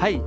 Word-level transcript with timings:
Hei! 0.00 0.18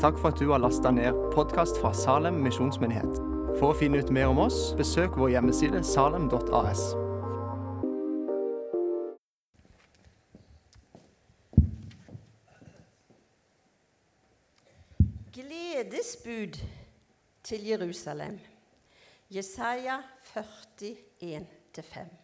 Takk 0.00 0.18
for 0.20 0.28
at 0.28 0.38
du 0.38 0.50
har 0.50 0.58
lasta 0.60 0.90
ned 0.92 1.16
podkast 1.32 1.78
fra 1.80 1.94
Salem 1.96 2.42
misjonsmyndighet. 2.44 3.14
For 3.56 3.70
å 3.70 3.76
finne 3.78 4.02
ut 4.04 4.10
mer 4.12 4.28
om 4.28 4.42
oss, 4.44 4.74
besøk 4.76 5.16
vår 5.16 5.30
hjemmeside 5.32 5.80
salem.as. 5.80 6.82
Gledesbud 15.32 16.60
til 17.48 17.66
Jerusalem. 17.72 18.36
Jesaja 19.32 20.02
41-5. 20.36 22.16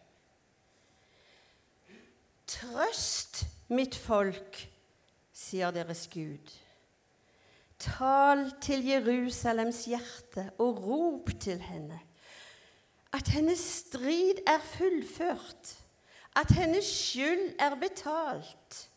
Trøst, 2.45 3.47
mitt 3.73 3.97
folk, 3.97 4.67
sier 5.33 5.73
deres 5.73 6.05
Gud. 6.13 6.61
Tal 7.81 8.43
til 8.61 8.83
Jerusalems 8.85 9.85
hjerte 9.89 10.51
og 10.61 10.83
rop 10.85 11.31
til 11.41 11.61
henne. 11.65 11.97
At 13.13 13.27
hennes 13.33 13.59
strid 13.59 14.43
er 14.47 14.59
fullført, 14.59 15.71
at 16.35 16.51
hennes 16.51 16.85
skyld 16.85 17.55
er 17.59 17.75
betalt. 17.75 18.89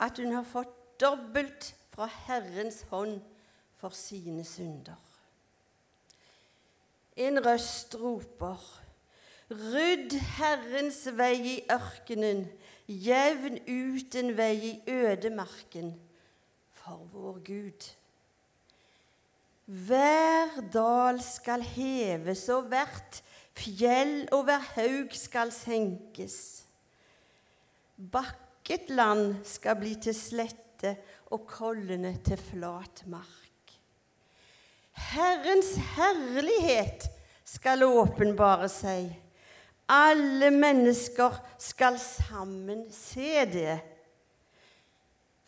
At 0.00 0.18
hun 0.18 0.32
har 0.32 0.44
fått 0.44 1.00
dobbelt 1.00 1.72
fra 1.94 2.10
Herrens 2.26 2.84
hånd 2.90 3.20
for 3.80 3.96
sine 3.96 4.44
synder. 4.44 5.00
En 7.16 7.40
røst 7.46 7.96
roper, 7.96 8.60
rydd 9.50 10.12
Herrens 10.36 11.06
vei 11.16 11.36
i 11.56 11.58
ørkenen, 11.72 12.48
jevn 12.88 13.62
ut 13.64 14.16
en 14.20 14.34
vei 14.36 14.54
i 14.60 14.74
ødemarken 14.90 15.94
for 16.84 17.06
vår 17.12 17.38
Gud. 17.44 17.86
Hver 19.64 20.58
dal 20.72 21.20
skal 21.24 21.64
heves, 21.64 22.44
og 22.52 22.68
hvert 22.68 23.22
fjell 23.56 24.26
og 24.34 24.44
hver 24.48 24.66
haug 24.74 25.14
skal 25.16 25.52
senkes. 25.54 26.36
Bakket 27.96 28.92
land 28.92 29.38
skal 29.48 29.78
bli 29.80 29.94
til 29.96 30.16
slette 30.18 30.92
og 31.32 31.46
kollene 31.48 32.18
til 32.26 32.36
flat 32.50 33.04
mark. 33.08 33.78
Herrens 35.14 35.72
herlighet 35.96 37.08
skal 37.48 37.86
åpenbare 37.86 38.68
seg. 38.68 39.08
Alle 39.88 40.50
mennesker 40.52 41.40
skal 41.60 41.96
sammen 42.00 42.84
se 42.92 43.44
det. 43.48 43.80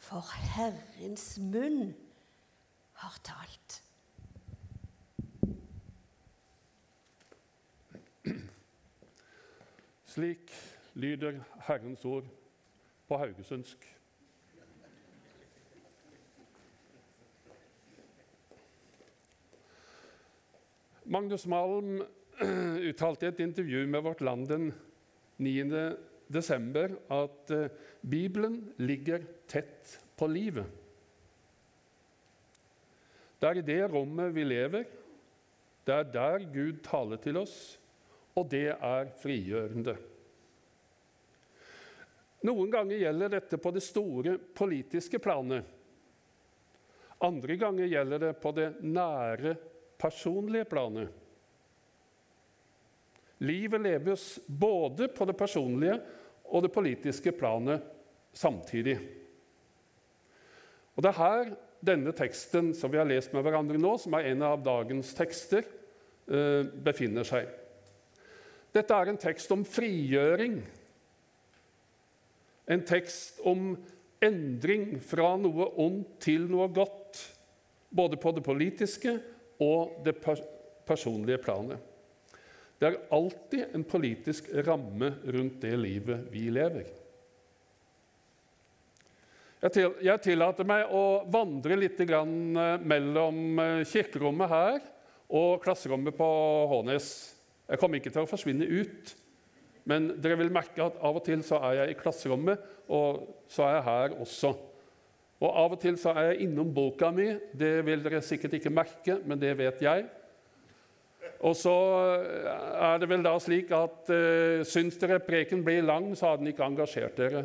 For 0.07 0.23
Herrens 0.55 1.39
munn 1.39 1.95
har 2.93 3.15
talt. 3.27 3.83
Slik 10.05 10.53
lyder 10.95 11.41
Herrens 11.67 12.05
ord 12.05 12.25
på 13.09 13.19
haugesundsk. 13.19 13.97
Magnus 21.05 21.47
Malm 21.47 22.03
uttalte 22.91 23.27
i 23.27 23.35
et 23.35 23.41
intervju 23.41 23.87
med 23.87 24.07
Vårt 24.07 24.21
Land 24.21 24.47
den 24.47 24.75
9. 25.39 25.97
desember 26.33 26.97
at 27.13 27.53
eh, 27.55 27.71
Bibelen 28.01 28.59
ligger 28.77 29.25
tett 29.47 29.99
på 30.17 30.29
livet. 30.31 30.67
Det 33.37 33.49
er 33.49 33.61
i 33.61 33.67
det 33.67 33.83
rommet 33.93 34.33
vi 34.35 34.45
lever. 34.47 34.87
Det 35.87 35.95
er 35.95 36.11
der 36.11 36.47
Gud 36.51 36.81
taler 36.83 37.21
til 37.23 37.39
oss, 37.39 37.57
og 38.35 38.49
det 38.51 38.71
er 38.75 39.11
frigjørende. 39.21 39.95
Noen 42.47 42.71
ganger 42.73 43.01
gjelder 43.01 43.33
dette 43.37 43.59
på 43.61 43.73
det 43.75 43.83
store 43.85 44.37
politiske 44.39 45.21
planet. 45.23 45.65
Andre 47.25 47.57
ganger 47.57 47.89
gjelder 47.89 48.27
det 48.27 48.33
på 48.43 48.53
det 48.57 48.69
nære, 48.85 49.55
personlige 49.97 50.69
planet. 50.69 51.09
Livet 53.39 53.81
leves 53.81 54.39
både 54.47 55.09
på 55.13 55.27
det 55.29 55.37
personlige 55.37 55.99
og 56.47 56.63
det 56.65 56.73
politiske 56.73 57.33
planet 57.37 57.85
samtidig. 58.37 58.97
Og 60.97 61.03
Det 61.03 61.11
er 61.13 61.21
her 61.21 61.51
denne 61.85 62.13
teksten 62.17 62.73
som 62.75 62.91
vi 62.93 62.99
har 62.99 63.09
lest 63.09 63.35
med 63.35 63.45
hverandre 63.45 63.79
nå, 63.81 63.93
som 64.01 64.15
er 64.17 64.31
en 64.31 64.43
av 64.43 64.63
dagens 64.65 65.13
tekster, 65.15 65.67
eh, 66.29 66.63
befinner 66.65 67.25
seg. 67.25 67.49
Dette 68.73 68.95
er 68.95 69.09
en 69.09 69.21
tekst 69.21 69.53
om 69.53 69.65
frigjøring. 69.65 70.63
En 72.69 72.83
tekst 72.83 73.41
om 73.45 73.77
endring 74.21 74.97
fra 75.01 75.37
noe 75.37 75.69
ondt 75.77 76.19
til 76.21 76.49
noe 76.51 76.69
godt. 76.69 77.21
Både 77.93 78.17
på 78.17 78.33
det 78.35 78.45
politiske 78.45 79.21
og 79.61 80.01
det 80.05 80.17
personlige 80.87 81.39
planet. 81.39 81.79
Det 82.77 82.89
er 82.89 82.99
alltid 83.15 83.75
en 83.75 83.85
politisk 83.89 84.51
ramme 84.67 85.15
rundt 85.25 85.61
det 85.63 85.73
livet 85.81 86.27
vi 86.33 86.49
lever. 86.53 86.91
Jeg 89.67 90.21
tillater 90.23 90.69
meg 90.69 90.93
å 90.95 91.25
vandre 91.33 91.79
litt 91.81 91.99
mellom 92.07 93.63
eh, 93.63 93.87
kirkerommet 93.89 94.53
her 94.53 94.77
og 95.33 95.63
klasserommet 95.65 96.15
på 96.15 96.29
Hånes. 96.71 97.09
Jeg 97.67 97.81
kommer 97.81 97.99
ikke 97.99 98.13
til 98.15 98.23
å 98.27 98.31
forsvinne 98.31 98.69
ut, 98.69 99.15
men 99.89 100.13
dere 100.23 100.37
vil 100.39 100.53
merke 100.55 100.85
at 100.85 101.01
av 101.01 101.19
og 101.19 101.25
til 101.27 101.43
så 101.47 101.59
er 101.71 101.81
jeg 101.81 101.95
i 101.95 101.99
klasserommet, 101.99 102.63
og 102.87 103.25
så 103.51 103.65
er 103.67 103.75
jeg 103.79 103.87
her 103.89 104.17
også. 104.23 104.53
Og 105.37 105.51
Av 105.65 105.75
og 105.75 105.81
til 105.83 105.99
så 106.01 106.15
er 106.17 106.31
jeg 106.31 106.47
innom 106.47 106.71
boka 106.73 107.11
mi. 107.13 107.27
Det 107.53 107.81
vil 107.85 108.05
dere 108.05 108.23
sikkert 108.25 108.55
ikke 108.57 108.73
merke, 108.73 109.19
men 109.25 109.41
det 109.41 109.53
vet 109.59 109.83
jeg. 109.85 110.07
Og 111.45 111.57
så 111.59 111.75
er 112.81 113.01
det 113.01 113.09
vel 113.11 113.25
da 113.27 113.35
slik 113.43 113.73
at 113.77 114.09
uh, 114.09 114.65
syns 114.65 114.97
dere 115.01 115.21
preken 115.21 115.65
blir 115.67 115.85
lang, 115.85 116.11
så 116.17 116.31
har 116.31 116.41
den 116.41 116.53
ikke 116.53 116.65
engasjert 116.65 117.19
dere. 117.21 117.45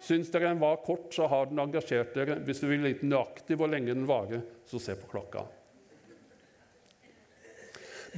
Syns 0.00 0.30
dere 0.32 0.52
den 0.52 0.62
var 0.62 0.80
kort, 0.84 1.10
så 1.14 1.26
har 1.28 1.50
den 1.50 1.60
engasjert 1.60 2.14
dere. 2.16 2.38
Hvis 2.46 2.62
du 2.62 2.68
vil 2.70 2.86
vite 2.86 3.06
nøyaktig 3.06 3.58
hvor 3.58 3.70
lenge 3.70 3.92
den 3.92 4.08
varer, 4.08 4.44
så 4.68 4.80
se 4.80 4.96
på 4.96 5.10
klokka. 5.10 5.44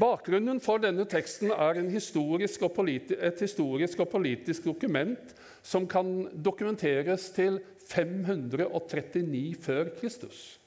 Bakgrunnen 0.00 0.60
for 0.62 0.78
denne 0.78 1.04
teksten 1.10 1.50
er 1.50 1.80
historisk 1.90 2.62
et 2.62 3.40
historisk 3.42 4.00
og 4.00 4.08
politisk 4.08 4.64
dokument 4.64 5.34
som 5.62 5.88
kan 5.88 6.28
dokumenteres 6.44 7.30
til 7.34 7.58
539 7.90 9.56
før 9.60 9.90
Kristus. 9.98 10.59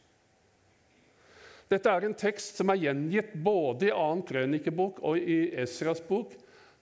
Dette 1.71 1.89
er 1.89 2.05
en 2.05 2.15
tekst 2.17 2.59
som 2.59 2.71
er 2.71 2.81
gjengitt 2.81 3.33
både 3.43 3.87
i 3.89 3.93
2. 3.93 4.25
krønikebok 4.29 4.99
og 5.05 5.17
i 5.17 5.39
Esras 5.63 6.03
bok. 6.05 6.33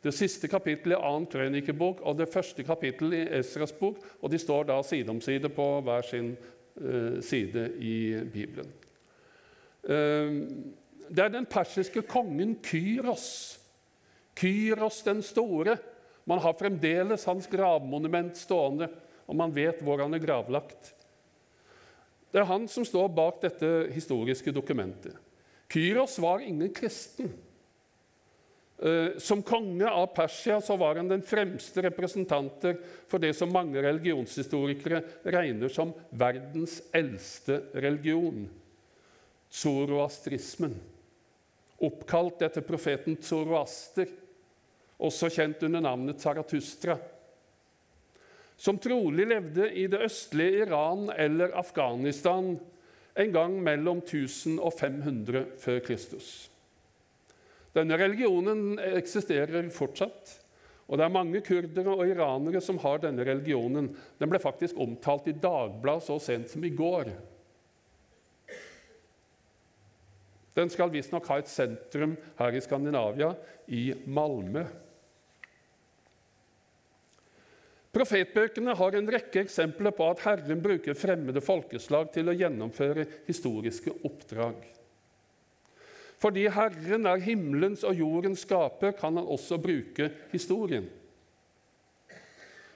Det 0.01 0.13
siste 0.17 0.49
kapittelet 0.49 0.97
i 0.97 1.01
2. 1.01 1.29
krønikebok 1.31 2.01
og 2.01 2.17
det 2.17 2.29
første 2.33 2.65
kapittelet 2.65 3.19
i 3.19 3.39
Esras 3.41 3.73
bok. 3.77 4.01
Og 4.21 4.33
de 4.33 4.39
står 4.41 4.69
da 4.71 4.79
side 4.85 5.13
om 5.13 5.21
side 5.21 5.51
på 5.53 5.67
hver 5.85 6.07
sin 6.07 6.33
uh, 6.33 7.21
side 7.21 7.67
i 7.77 7.97
Bibelen. 8.33 8.71
Uh, 9.85 10.41
det 11.11 11.25
er 11.25 11.33
den 11.33 11.45
persiske 11.49 12.03
kongen 12.07 12.55
Kyros. 12.63 13.59
Kyros 14.37 15.01
den 15.05 15.21
store. 15.25 15.77
Man 16.25 16.39
har 16.39 16.57
fremdeles 16.57 17.25
hans 17.27 17.47
gravmonument 17.51 18.37
stående, 18.37 18.87
og 19.27 19.37
man 19.37 19.53
vet 19.53 19.81
hvor 19.83 20.01
han 20.01 20.13
er 20.15 20.23
gravlagt. 20.23 20.93
Det 22.31 22.39
er 22.39 22.47
han 22.47 22.67
som 22.71 22.85
står 22.87 23.11
bak 23.11 23.41
dette 23.43 23.69
historiske 23.91 24.53
dokumentet. 24.55 25.15
Kyros 25.71 26.17
var 26.19 26.43
ingen 26.43 26.71
kristen. 26.73 27.31
Eh, 28.81 29.17
som 29.17 29.43
konge 29.43 29.89
av 29.89 30.07
Persia 30.15 30.61
så 30.61 30.75
var 30.79 30.95
han 30.95 31.07
den 31.11 31.21
fremste 31.21 31.83
representanter 31.85 32.79
for 33.07 33.21
det 33.21 33.35
som 33.37 33.51
mange 33.53 33.83
religionshistorikere 33.83 35.03
regner 35.35 35.69
som 35.69 35.91
verdens 36.09 36.79
eldste 36.95 37.59
religion, 37.77 38.47
zoroastrismen. 39.51 40.73
Oppkalt 41.81 42.41
etter 42.45 42.65
profeten 42.65 43.19
Zoroaster, 43.21 44.09
også 45.01 45.29
kjent 45.33 45.63
under 45.65 45.81
navnet 45.81 46.21
Zarathustra 46.21 46.97
som 48.61 48.77
trolig 48.77 49.25
levde 49.25 49.71
i 49.73 49.87
det 49.89 50.03
østlige 50.05 50.67
Iran 50.67 51.07
eller 51.09 51.55
Afghanistan 51.57 52.53
en 53.17 53.31
gang 53.33 53.55
mellom 53.63 54.03
1000 54.03 54.59
og 54.61 54.75
500 54.77 55.47
før 55.57 55.79
Kristus. 55.87 56.27
Denne 57.73 57.97
religionen 57.97 58.77
eksisterer 58.99 59.71
fortsatt. 59.73 60.37
Og 60.91 60.99
det 60.99 61.05
er 61.07 61.13
mange 61.15 61.41
kurdere 61.41 61.95
og 61.95 62.05
iranere 62.05 62.61
som 62.61 62.77
har 62.83 62.99
denne 63.01 63.25
religionen. 63.25 63.89
Den 64.19 64.29
ble 64.29 64.41
faktisk 64.43 64.77
omtalt 64.77 65.29
i 65.31 65.37
Dagbladet 65.39 66.05
så 66.05 66.19
sent 66.21 66.51
som 66.51 66.65
i 66.67 66.73
går. 66.75 67.09
Den 70.53 70.69
skal 70.69 70.91
visstnok 70.91 71.29
ha 71.31 71.39
et 71.39 71.49
sentrum 71.49 72.17
her 72.37 72.53
i 72.53 72.61
Skandinavia, 72.61 73.31
i 73.71 73.93
Malmö. 74.05 74.65
Profetbøkene 77.91 78.73
har 78.79 78.95
en 78.95 79.09
rekke 79.11 79.41
eksempler 79.43 79.91
på 79.95 80.05
at 80.13 80.21
Herren 80.23 80.61
bruker 80.63 80.95
fremmede 80.95 81.43
folkeslag 81.43 82.13
til 82.15 82.31
å 82.31 82.35
gjennomføre 82.39 83.03
historiske 83.27 83.91
oppdrag. 84.07 84.61
Fordi 86.21 86.45
Herren 86.53 87.09
er 87.09 87.23
himmelens 87.25 87.83
og 87.87 87.97
jordens 87.99 88.45
skaper, 88.45 88.93
kan 88.95 89.17
han 89.17 89.27
også 89.27 89.57
bruke 89.59 90.07
historien. 90.31 90.87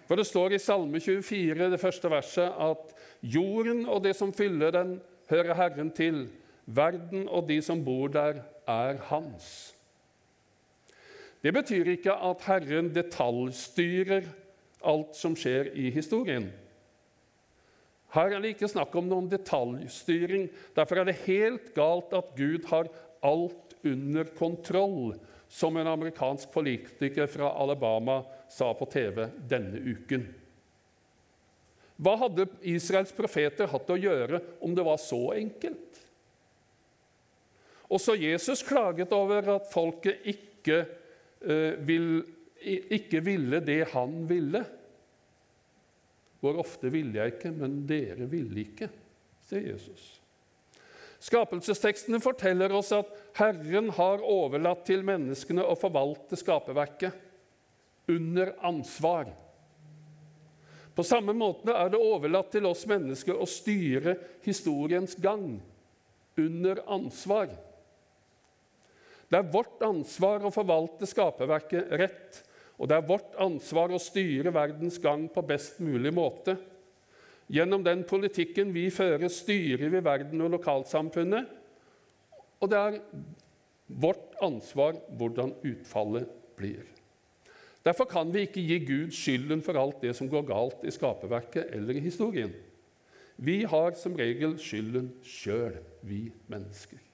For 0.06 0.20
det 0.20 0.28
står 0.28 0.58
i 0.58 0.62
Salme 0.62 1.00
24, 1.00 1.70
det 1.72 1.82
første 1.82 2.12
verset, 2.12 2.52
at 2.52 2.92
jorden 3.22 3.86
og 3.88 4.04
det 4.04 4.16
som 4.18 4.34
fyller 4.36 4.74
den, 4.76 4.98
hører 5.30 5.58
Herren 5.58 5.94
til. 5.96 6.26
Verden 6.66 7.30
og 7.30 7.48
de 7.50 7.62
som 7.62 7.82
bor 7.86 8.10
der, 8.12 8.42
er 8.68 8.98
hans. 9.12 9.76
Det 11.46 11.54
betyr 11.54 11.92
ikke 11.94 12.14
at 12.26 12.42
Herren 12.48 12.90
detaljstyrer 12.94 14.26
alt 14.86 15.18
som 15.18 15.36
skjer 15.38 15.72
i 15.74 15.90
historien. 15.94 16.48
Her 18.16 18.32
er 18.32 18.42
det 18.42 18.54
ikke 18.54 18.70
snakk 18.72 18.94
om 18.96 19.10
noen 19.10 19.28
detaljstyring. 19.32 20.48
Derfor 20.78 21.02
er 21.02 21.10
det 21.10 21.24
helt 21.26 21.74
galt 21.76 22.14
at 22.16 22.32
Gud 22.38 22.68
har 22.70 22.88
alt 23.26 23.76
under 23.86 24.30
kontroll, 24.38 25.16
som 25.50 25.78
en 25.78 25.88
amerikansk 25.88 26.50
politiker 26.54 27.28
fra 27.32 27.52
Alabama 27.62 28.22
sa 28.52 28.72
på 28.74 28.88
TV 28.92 29.28
denne 29.50 29.82
uken. 29.84 30.26
Hva 31.96 32.16
hadde 32.26 32.48
Israels 32.68 33.14
profeter 33.16 33.70
hatt 33.72 33.92
å 33.92 34.00
gjøre 34.00 34.42
om 34.64 34.74
det 34.76 34.84
var 34.84 35.00
så 35.00 35.22
enkelt? 35.38 36.02
Også 37.88 38.18
Jesus 38.18 38.64
klaget 38.66 39.14
over 39.16 39.48
at 39.56 39.70
folket 39.72 40.26
ikke, 40.28 40.86
eh, 41.46 41.78
vil, 41.88 42.26
ikke 42.66 43.22
ville 43.26 43.62
det 43.64 43.84
han 43.94 44.24
ville. 44.30 44.64
Hvor 46.42 46.60
ofte 46.62 46.92
ville 46.94 47.20
jeg 47.20 47.36
ikke, 47.36 47.52
men 47.56 47.82
dere 47.90 48.28
ville 48.30 48.62
ikke, 48.66 48.90
sier 49.48 49.72
Jesus. 49.72 50.16
Skapelsestekstene 51.26 52.20
forteller 52.22 52.74
oss 52.76 52.92
at 52.94 53.10
Herren 53.40 53.90
har 53.98 54.22
overlatt 54.22 54.84
til 54.86 55.02
menneskene 55.08 55.64
å 55.66 55.78
forvalte 55.80 56.38
skaperverket 56.38 57.16
under 58.12 58.52
ansvar. 58.68 59.32
På 60.96 61.04
samme 61.04 61.34
måte 61.36 61.74
er 61.76 61.90
det 61.92 62.00
overlatt 62.00 62.52
til 62.54 62.68
oss 62.70 62.86
mennesker 62.88 63.36
å 63.36 63.48
styre 63.50 64.16
historiens 64.46 65.18
gang 65.20 65.58
under 66.40 66.84
ansvar. 66.94 67.50
Det 69.28 69.40
er 69.40 69.52
vårt 69.52 69.82
ansvar 69.84 70.46
å 70.46 70.54
forvalte 70.54 71.10
skaperverket 71.10 71.90
rett, 72.00 72.45
og 72.76 72.90
det 72.90 72.98
er 72.98 73.08
vårt 73.08 73.36
ansvar 73.40 73.94
å 73.96 74.02
styre 74.02 74.52
verdens 74.54 74.98
gang 75.02 75.30
på 75.32 75.44
best 75.48 75.80
mulig 75.84 76.12
måte. 76.16 76.58
Gjennom 77.52 77.84
den 77.86 78.02
politikken 78.08 78.74
vi 78.76 78.90
fører, 78.92 79.30
styrer 79.32 79.92
vi 79.94 80.02
verden 80.04 80.44
og 80.44 80.56
lokalsamfunnet. 80.58 81.48
Og 82.60 82.72
det 82.72 82.82
er 82.82 83.00
vårt 83.88 84.36
ansvar 84.44 84.98
hvordan 85.16 85.54
utfallet 85.64 86.28
blir. 86.58 86.84
Derfor 87.86 88.10
kan 88.10 88.32
vi 88.34 88.48
ikke 88.48 88.64
gi 88.66 88.80
Gud 88.82 89.14
skylden 89.14 89.62
for 89.64 89.78
alt 89.78 90.02
det 90.02 90.16
som 90.18 90.30
går 90.30 90.48
galt 90.50 90.88
i 90.90 90.94
skaperverket 90.94 91.70
eller 91.78 92.00
i 92.00 92.08
historien. 92.08 92.54
Vi 93.38 93.62
har 93.68 93.94
som 94.00 94.16
regel 94.18 94.56
skylden 94.58 95.12
sjøl, 95.22 95.78
vi 96.02 96.32
mennesker. 96.50 97.05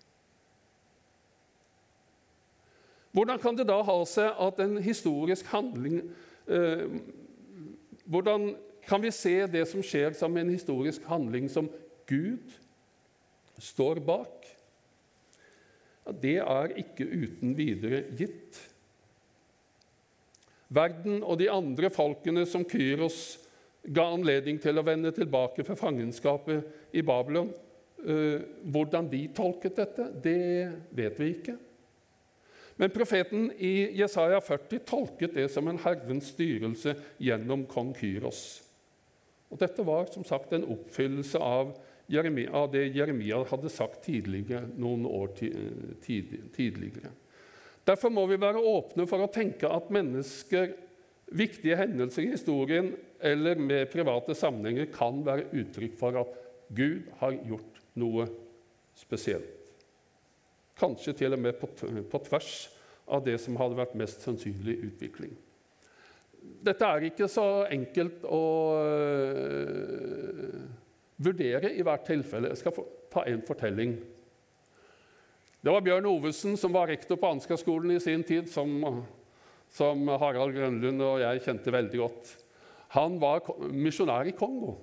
Hvordan 3.11 3.39
kan 3.43 3.57
det 3.57 3.67
da 3.67 3.81
ha 3.83 3.97
seg 4.07 4.39
at 4.39 4.59
en 4.63 4.77
historisk 4.83 5.47
handling 5.51 6.01
eh, 6.47 6.87
Hvordan 8.11 8.53
kan 8.87 9.03
vi 9.03 9.11
se 9.13 9.35
det 9.51 9.65
som 9.69 9.83
skjer 9.85 10.15
som 10.17 10.35
en 10.37 10.49
historisk 10.51 11.05
handling 11.07 11.47
som 11.51 11.69
Gud 12.09 12.55
står 13.61 14.01
bak? 14.03 14.47
Ja, 16.01 16.15
det 16.23 16.37
er 16.41 16.73
ikke 16.81 17.05
uten 17.05 17.53
videre 17.55 18.01
gitt. 18.17 18.57
Verden 20.71 21.21
og 21.21 21.37
de 21.39 21.49
andre 21.51 21.91
folkene 21.93 22.45
som 22.49 22.65
Kyros 22.67 23.37
ga 23.83 24.05
anledning 24.13 24.59
til 24.61 24.77
å 24.79 24.85
vende 24.85 25.11
tilbake 25.15 25.65
fra 25.67 25.77
fangenskapet 25.77 26.95
i 26.95 27.03
Babylon, 27.05 27.51
eh, 28.01 28.41
hvordan 28.65 29.09
de 29.11 29.27
tolket 29.35 29.77
dette, 29.77 30.09
det 30.23 30.71
vet 30.95 31.19
vi 31.19 31.29
ikke. 31.35 31.57
Men 32.81 32.89
profeten 32.89 33.51
i 33.61 33.91
Jesaja 33.93 34.39
40 34.41 34.79
tolket 34.89 35.35
det 35.37 35.43
som 35.53 35.67
en 35.69 35.77
Herrens 35.83 36.31
styrelse 36.33 36.95
gjennom 37.21 37.67
kong 37.69 37.91
Kyros. 37.93 38.39
Og 39.53 39.59
Dette 39.61 39.85
var 39.85 40.09
som 40.09 40.25
sagt 40.25 40.55
en 40.57 40.65
oppfyllelse 40.65 41.37
av, 41.37 41.75
Jeremia, 42.09 42.49
av 42.57 42.71
det 42.73 42.87
Jeremia 42.95 43.43
hadde 43.51 43.69
sagt 43.69 44.01
tidligere, 44.07 44.63
noen 44.81 45.05
år 45.05 45.29
tidligere. 46.01 47.13
Derfor 47.85 48.09
må 48.17 48.25
vi 48.25 48.41
være 48.41 48.65
åpne 48.73 49.05
for 49.05 49.21
å 49.21 49.29
tenke 49.29 49.69
at 49.69 49.93
mennesker, 49.93 50.73
viktige 51.37 51.77
hendelser 51.77 52.25
i 52.25 52.33
historien 52.33 52.95
eller 53.21 53.61
med 53.61 53.93
private 53.93 54.33
sammenhenger 54.33 54.89
kan 54.91 55.21
være 55.23 55.51
uttrykk 55.53 56.01
for 56.01 56.17
at 56.25 56.33
Gud 56.73 57.13
har 57.21 57.37
gjort 57.45 57.83
noe 58.01 58.25
spesielt. 58.97 59.60
Kanskje 60.81 61.13
til 61.21 61.37
og 61.37 61.41
med 61.45 61.61
på, 61.61 62.23
tvers 62.25 62.51
av 63.11 63.23
det 63.25 63.37
som 63.43 63.57
hadde 63.61 63.77
vært 63.77 63.97
mest 63.99 64.25
sannsynlig 64.25 64.79
utvikling 64.89 65.37
dette 66.41 66.85
er 66.85 67.07
ikke 67.09 67.27
så 67.29 67.65
enkelt 67.69 68.25
å 68.25 68.41
uh, 68.77 70.57
vurdere 71.21 71.71
i 71.73 71.85
hvert 71.85 72.05
tilfelle. 72.07 72.51
Jeg 72.51 72.61
skal 72.61 72.85
ta 73.13 73.25
en 73.29 73.41
fortelling. 73.45 73.95
Det 75.61 75.73
var 75.73 75.83
Bjørn 75.85 76.09
Ovesen 76.09 76.57
som 76.57 76.73
var 76.73 76.89
rektor 76.89 77.19
på 77.21 77.29
Ansgar-skolen 77.35 77.93
i 77.93 78.01
sin 78.01 78.23
tid, 78.25 78.49
som, 78.49 79.03
som, 79.69 80.07
Harald 80.21 80.55
Grønlund 80.57 81.03
og 81.05 81.19
jeg 81.21 81.43
kjente 81.45 81.73
veldig 81.73 82.01
godt. 82.01 82.31
Han 82.97 83.19
var 83.21 83.45
misjonær 83.69 84.29
i 84.29 84.33
Kongo. 84.37 84.79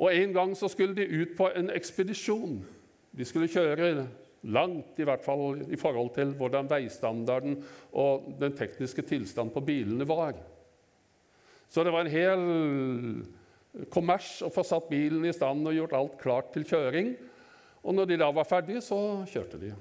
Og 0.00 0.12
En 0.16 0.32
gang 0.32 0.52
så 0.56 0.68
skulle 0.72 0.96
de 0.96 1.04
ut 1.04 1.32
på 1.36 1.48
en 1.56 1.72
ekspedisjon. 1.72 2.60
De 3.16 3.26
skulle 3.26 3.50
kjøre 3.50 4.08
Langt, 4.40 4.96
i 4.96 5.04
hvert 5.04 5.20
fall 5.20 5.58
i 5.68 5.76
forhold 5.76 6.14
til 6.14 6.30
hvordan 6.32 6.68
veistandarden 6.70 7.58
og 7.92 8.30
den 8.40 8.54
tekniske 8.56 9.02
tilstanden 9.04 9.52
på 9.52 9.60
bilene 9.60 10.06
var. 10.08 10.32
Så 11.68 11.84
det 11.84 11.92
var 11.92 12.06
en 12.06 12.14
hel 12.14 12.46
kommers 13.92 14.38
å 14.40 14.48
få 14.48 14.64
satt 14.64 14.88
bilen 14.88 15.28
i 15.28 15.34
stand 15.36 15.68
og 15.68 15.76
gjort 15.76 15.98
alt 15.98 16.16
klart 16.22 16.50
til 16.54 16.64
kjøring. 16.64 17.12
Og 17.84 17.94
når 17.94 18.08
de 18.08 18.20
da 18.24 18.30
var 18.32 18.48
ferdige, 18.48 18.80
så 18.80 18.98
kjørte 19.28 19.60
de. 19.60 19.74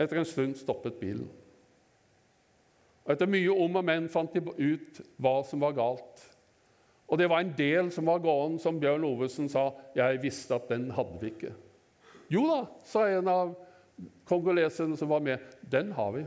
Etter 0.00 0.22
en 0.22 0.30
stund 0.30 0.56
stoppet 0.62 0.96
bilen. 1.02 1.26
Og 3.04 3.12
Etter 3.16 3.28
mye 3.30 3.50
om 3.50 3.82
og 3.82 3.84
men 3.84 4.06
fant 4.12 4.30
de 4.30 4.40
ut 4.46 5.02
hva 5.18 5.40
som 5.42 5.66
var 5.66 5.74
galt. 5.74 6.22
Og 7.10 7.18
det 7.18 7.26
var 7.30 7.42
en 7.42 7.54
del 7.58 7.90
som 7.90 8.06
var 8.06 8.22
gående, 8.22 8.60
som 8.62 8.78
Bjørn 8.78 9.04
Ovesen 9.08 9.48
sa. 9.50 9.72
Jeg 9.98 10.20
visste 10.22 10.54
at 10.54 10.68
den 10.70 10.90
hadde 10.94 11.18
vi 11.18 11.32
ikke. 11.32 11.50
Jo 12.30 12.44
da, 12.46 12.60
sa 12.86 13.08
en 13.10 13.30
av 13.30 13.56
kongoleserne 14.30 14.98
som 14.98 15.10
var 15.10 15.24
med. 15.24 15.42
Den 15.60 15.90
har 15.96 16.14
vi. 16.14 16.22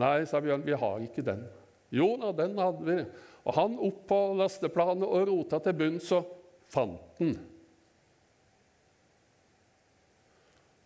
Nei, 0.00 0.18
sa 0.28 0.42
Bjørn, 0.44 0.66
vi 0.66 0.76
har 0.76 1.06
ikke 1.06 1.24
den. 1.24 1.46
Jo 1.90 2.12
da, 2.20 2.34
den 2.36 2.60
hadde 2.60 2.84
vi. 2.84 2.98
Og 3.48 3.56
han 3.56 3.78
opp 3.80 4.04
på 4.10 4.20
lasteplanet 4.38 5.08
og 5.08 5.24
rota 5.30 5.62
til 5.64 5.78
bunns 5.80 6.12
og 6.14 6.28
fant 6.70 7.16
den. 7.18 7.38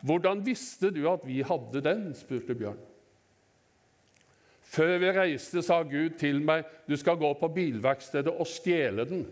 Hvordan 0.04 0.42
visste 0.44 0.90
du 0.92 1.06
at 1.08 1.22
vi 1.26 1.40
hadde 1.42 1.80
den? 1.82 2.10
spurte 2.16 2.54
Bjørn. 2.54 2.78
Før 4.64 4.96
vi 4.98 5.12
reiste, 5.12 5.62
sa 5.62 5.82
Gud 5.82 6.16
til 6.18 6.40
meg, 6.42 6.64
'Du 6.88 6.96
skal 6.96 7.16
gå 7.16 7.32
på 7.40 7.48
bilverkstedet 7.48 8.32
og 8.32 8.46
stjele 8.46 9.04
den.' 9.04 9.26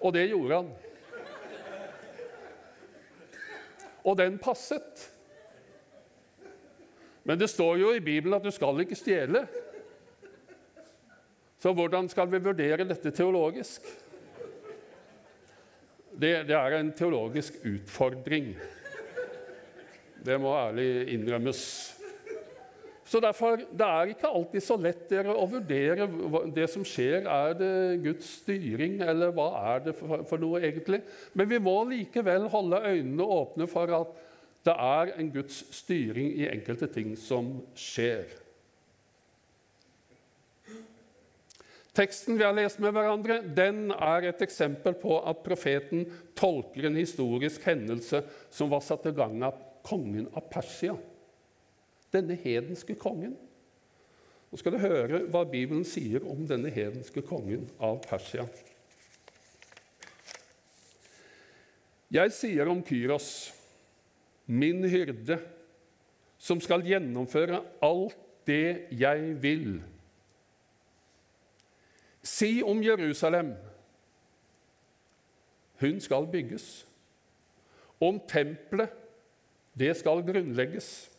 Og 0.00 0.12
det 0.14 0.28
gjorde 0.30 0.54
han. 0.54 0.72
Og 4.04 4.16
den 4.18 4.38
passet. 4.38 5.10
Men 7.24 7.38
det 7.38 7.50
står 7.50 7.76
jo 7.76 7.92
i 7.92 8.00
Bibelen 8.00 8.34
at 8.34 8.44
du 8.44 8.50
skal 8.50 8.80
ikke 8.80 8.96
stjele. 8.96 9.46
Så 11.58 11.72
hvordan 11.74 12.08
skal 12.08 12.30
vi 12.30 12.38
vurdere 12.38 12.86
dette 12.86 13.10
teologisk? 13.10 13.82
Det, 16.18 16.46
det 16.46 16.54
er 16.54 16.78
en 16.78 16.92
teologisk 16.92 17.58
utfordring. 17.66 18.54
Det 20.24 20.40
må 20.40 20.54
ærlig 20.56 21.12
innrømmes. 21.14 21.97
Så 23.08 23.20
derfor, 23.24 23.56
Det 23.56 23.86
er 23.86 24.10
ikke 24.12 24.28
alltid 24.28 24.62
så 24.62 24.76
lett 24.76 25.06
dere 25.08 25.32
å 25.32 25.46
vurdere 25.48 26.06
det 26.52 26.66
som 26.68 26.84
skjer. 26.84 27.24
Er 27.24 27.54
det 27.56 28.02
Guds 28.04 28.28
styring, 28.42 28.98
eller 29.00 29.32
hva 29.32 29.48
er 29.74 29.86
det 29.86 29.94
for, 29.96 30.26
for 30.28 30.42
noe 30.42 30.60
egentlig? 30.60 31.00
Men 31.32 31.48
vi 31.48 31.58
må 31.58 31.76
likevel 31.88 32.50
holde 32.52 32.82
øynene 32.84 33.30
åpne 33.38 33.68
for 33.70 33.94
at 34.02 34.12
det 34.68 34.74
er 34.74 35.14
en 35.16 35.32
Guds 35.32 35.62
styring 35.72 36.34
i 36.36 36.50
enkelte 36.50 36.90
ting 36.92 37.16
som 37.16 37.54
skjer. 37.78 38.28
Teksten 41.96 42.36
vi 42.38 42.44
har 42.44 42.54
lest 42.54 42.78
med 42.78 42.92
hverandre, 42.94 43.40
den 43.56 43.88
er 43.90 44.28
et 44.28 44.42
eksempel 44.44 44.94
på 45.00 45.16
at 45.26 45.40
profeten 45.42 46.04
tolker 46.38 46.86
en 46.86 46.98
historisk 47.00 47.64
hendelse 47.66 48.20
som 48.54 48.68
var 48.70 48.84
satt 48.84 49.08
i 49.08 49.16
gang 49.16 49.40
av 49.48 49.56
kongen 49.88 50.28
av 50.36 50.44
Persia. 50.52 50.94
Denne 52.14 52.38
hedenske 52.40 52.96
kongen. 52.98 53.36
Nå 54.48 54.58
skal 54.60 54.74
du 54.74 54.80
høre 54.80 55.24
hva 55.28 55.44
Bibelen 55.48 55.84
sier 55.84 56.24
om 56.24 56.46
denne 56.48 56.72
hedenske 56.72 57.22
kongen 57.26 57.66
av 57.80 58.00
Persia. 58.06 58.46
Jeg 62.08 62.32
sier 62.32 62.70
om 62.72 62.80
Kyros, 62.86 63.52
min 64.48 64.80
hyrde, 64.88 65.36
som 66.40 66.60
skal 66.64 66.86
gjennomføre 66.86 67.60
alt 67.84 68.16
det 68.48 68.88
jeg 68.96 69.34
vil 69.42 69.80
Si 72.28 72.62
om 72.62 72.80
Jerusalem 72.82 73.54
hun 75.80 76.00
skal 76.00 76.26
bygges. 76.26 76.86
Om 78.00 78.20
tempelet, 78.28 78.90
det 79.78 79.96
skal 79.96 80.22
grunnlegges. 80.26 81.10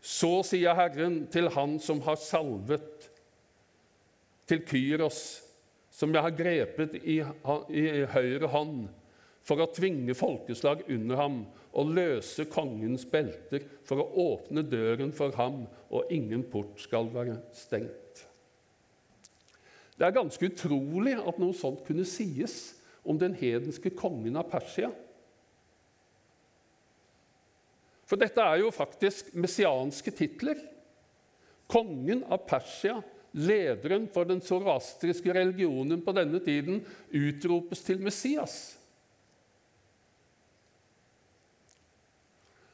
Så 0.00 0.40
sier 0.48 0.76
Herren 0.76 1.26
til 1.32 1.50
Han 1.52 1.78
som 1.82 2.00
har 2.06 2.16
salvet, 2.20 3.08
til 4.50 4.64
Kyros, 4.66 5.20
som 5.94 6.10
jeg 6.14 6.24
har 6.24 6.34
grepet 6.34 6.96
i, 7.04 7.20
i 7.20 7.84
høyre 8.10 8.48
hånd, 8.50 8.88
for 9.46 9.62
å 9.62 9.70
tvinge 9.72 10.16
folkeslag 10.16 10.82
under 10.90 11.20
ham 11.20 11.36
og 11.70 11.92
løse 11.94 12.44
kongens 12.50 13.06
belter, 13.08 13.62
for 13.86 14.02
å 14.02 14.24
åpne 14.34 14.64
døren 14.66 15.12
for 15.16 15.34
ham, 15.38 15.62
og 15.90 16.10
ingen 16.12 16.42
port 16.50 16.80
skal 16.82 17.08
være 17.14 17.38
stengt. 17.56 18.24
Det 19.96 20.06
er 20.08 20.16
ganske 20.16 20.48
utrolig 20.48 21.16
at 21.18 21.38
noe 21.40 21.54
sånt 21.56 21.84
kunne 21.86 22.06
sies 22.08 22.80
om 23.04 23.18
den 23.20 23.34
hedenske 23.36 23.92
kongen 23.96 24.38
av 24.40 24.48
Persia. 24.50 24.90
For 28.10 28.18
dette 28.18 28.42
er 28.42 28.64
jo 28.64 28.72
faktisk 28.74 29.30
messianske 29.38 30.10
titler. 30.10 30.58
Kongen 31.70 32.24
av 32.26 32.42
Persia, 32.50 32.96
lederen 33.38 34.08
for 34.10 34.26
den 34.26 34.42
sorastriske 34.42 35.30
religionen 35.36 36.02
på 36.02 36.14
denne 36.16 36.40
tiden, 36.42 36.82
utropes 37.14 37.84
til 37.86 38.02
Messias. 38.02 38.58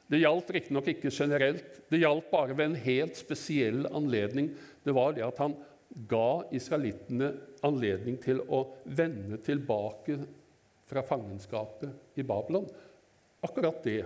Det 0.07 0.23
gjaldt 0.23 0.55
riktignok 0.55 0.89
ikke 0.95 1.11
generelt, 1.13 1.81
det 1.91 2.01
gjaldt 2.01 2.31
bare 2.31 2.55
ved 2.57 2.71
en 2.71 2.83
helt 2.87 3.19
spesiell 3.19 3.89
anledning. 3.91 4.53
Det 4.87 4.95
var 4.97 5.17
det 5.17 5.27
at 5.27 5.41
han 5.43 5.57
ga 6.09 6.47
israelittene 6.55 7.33
anledning 7.67 8.17
til 8.23 8.41
å 8.49 8.63
vende 8.87 9.37
tilbake 9.45 10.21
fra 10.87 11.03
fangenskapet 11.05 12.17
i 12.17 12.25
Babylon. 12.25 12.71
Akkurat 13.45 13.83
det. 13.85 14.05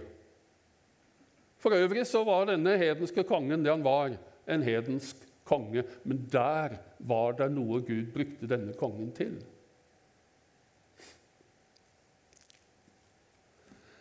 For 1.61 1.77
øvrig 1.77 2.07
så 2.09 2.25
var 2.25 2.49
denne 2.49 2.77
hedenske 2.81 3.25
kongen 3.29 3.65
det 3.65 3.73
han 3.73 3.85
var, 3.85 4.17
en 4.49 4.63
hedensk 4.65 5.17
konge. 5.45 5.85
Men 6.05 6.25
der 6.33 6.79
var 6.99 7.37
det 7.39 7.51
noe 7.53 7.83
Gud 7.85 8.13
brukte 8.15 8.49
denne 8.49 8.77
kongen 8.81 9.13
til. 9.17 9.37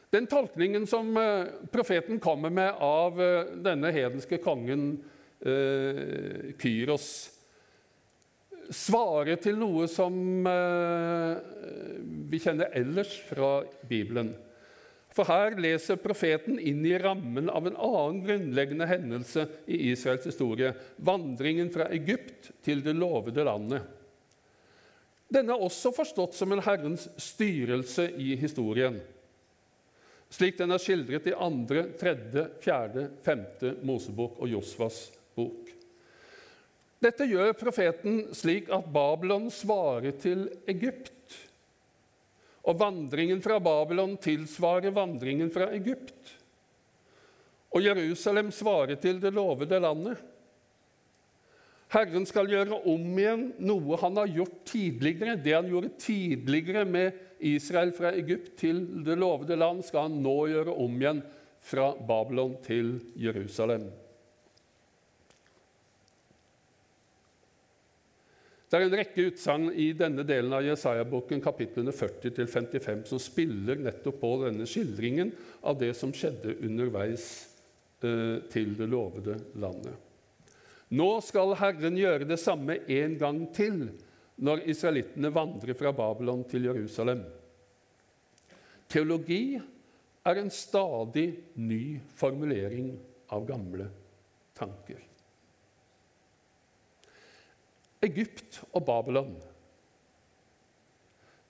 Den 0.10 0.26
tolkningen 0.26 0.88
som 0.90 1.12
eh, 1.18 1.52
profeten 1.70 2.18
kommer 2.20 2.50
med 2.50 2.80
av 2.82 3.20
eh, 3.22 3.52
denne 3.62 3.92
hedenske 3.94 4.40
kongen 4.42 4.96
eh, 5.46 6.56
Kyros, 6.58 7.10
svarer 8.74 9.38
til 9.42 9.56
noe 9.58 9.88
som 9.90 10.14
vi 12.30 12.38
kjenner 12.38 12.70
ellers 12.78 13.16
fra 13.26 13.64
Bibelen. 13.90 14.30
For 15.20 15.28
her 15.28 15.58
leser 15.60 15.98
profeten 16.00 16.62
inn 16.64 16.80
i 16.88 16.94
rammen 16.96 17.50
av 17.52 17.66
en 17.68 17.76
annen 17.76 18.22
grunnleggende 18.24 18.86
hendelse 18.88 19.44
i 19.68 19.90
Israels 19.90 20.24
historie 20.30 20.70
vandringen 20.96 21.68
fra 21.74 21.90
Egypt 21.92 22.54
til 22.64 22.80
det 22.86 22.94
lovede 22.96 23.44
landet. 23.44 23.84
Denne 25.28 25.58
er 25.58 25.66
også 25.66 25.92
forstått 25.92 26.40
som 26.40 26.56
en 26.56 26.64
Herrens 26.64 27.10
styrelse 27.20 28.08
i 28.16 28.38
historien, 28.40 28.96
slik 30.32 30.56
den 30.56 30.72
er 30.72 30.80
skildret 30.80 31.28
i 31.28 31.36
2., 31.36 31.84
3., 32.00 32.16
4., 32.64 33.06
5. 33.28 33.46
Mosebok 33.92 34.40
og 34.40 34.56
Josvas 34.56 35.02
bok. 35.36 35.68
Dette 37.04 37.28
gjør 37.28 37.60
profeten 37.60 38.30
slik 38.32 38.72
at 38.72 38.88
Babylon 38.88 39.52
svarer 39.52 40.16
til 40.16 40.48
Egypt. 40.72 41.12
Og 42.68 42.80
vandringen 42.80 43.42
fra 43.44 43.60
Babylon 43.64 44.18
tilsvarer 44.22 44.92
vandringen 44.96 45.52
fra 45.54 45.70
Egypt. 45.76 46.36
Og 47.70 47.86
Jerusalem 47.86 48.50
svarer 48.52 48.98
til 49.00 49.22
det 49.22 49.32
lovede 49.36 49.80
landet. 49.80 50.20
Herren 51.90 52.26
skal 52.30 52.50
gjøre 52.50 52.82
om 52.86 53.06
igjen 53.18 53.48
noe 53.66 53.98
han 53.98 54.18
har 54.20 54.30
gjort 54.30 54.60
tidligere. 54.70 55.38
Det 55.42 55.56
han 55.56 55.70
gjorde 55.72 55.96
tidligere 56.02 56.84
med 56.86 57.18
Israel 57.50 57.94
fra 57.98 58.12
Egypt 58.14 58.52
til 58.60 58.84
det 59.06 59.18
lovede 59.18 59.58
land, 59.58 59.82
skal 59.88 60.10
han 60.10 60.20
nå 60.22 60.36
gjøre 60.52 60.76
om 60.76 61.00
igjen 61.00 61.24
fra 61.66 61.92
Babylon 61.98 62.60
til 62.66 63.00
Jerusalem. 63.18 63.88
Det 68.70 68.78
er 68.78 68.86
en 68.86 68.94
rekke 69.00 69.24
utsagn 69.32 69.72
i 69.74 69.88
denne 69.98 70.22
delen 70.30 70.54
av 70.54 70.62
Jesaja-boken, 70.62 71.42
kapitlene 71.42 71.90
40-55, 71.90 73.00
som 73.10 73.22
spiller 73.22 73.82
nettopp 73.82 74.20
på 74.22 74.30
denne 74.44 74.68
skildringen 74.70 75.32
av 75.66 75.80
det 75.80 75.96
som 75.98 76.14
skjedde 76.14 76.54
underveis 76.68 77.26
eh, 78.06 78.38
til 78.54 78.76
det 78.78 78.90
lovede 78.92 79.40
landet. 79.58 79.98
Nå 80.94 81.10
skal 81.26 81.56
Herren 81.58 81.98
gjøre 81.98 82.30
det 82.30 82.38
samme 82.42 82.78
en 82.86 83.18
gang 83.18 83.42
til 83.58 83.88
når 84.46 84.64
israelittene 84.70 85.34
vandrer 85.34 85.78
fra 85.78 85.92
Babylon 85.94 86.46
til 86.50 86.70
Jerusalem. 86.70 87.26
Teologi 88.90 89.58
er 90.30 90.40
en 90.40 90.54
stadig 90.54 91.28
ny 91.58 91.98
formulering 92.22 92.94
av 93.34 93.50
gamle 93.50 93.90
tanker. 94.58 95.09
Egypt 98.06 98.62
og 98.74 98.86
Babylon. 98.86 99.34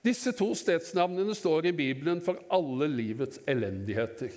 Disse 0.04 0.32
to 0.32 0.54
stedsnavnene 0.56 1.34
står 1.36 1.68
i 1.70 1.76
Bibelen 1.76 2.22
for 2.24 2.40
alle 2.52 2.88
livets 2.88 3.40
elendigheter. 3.48 4.32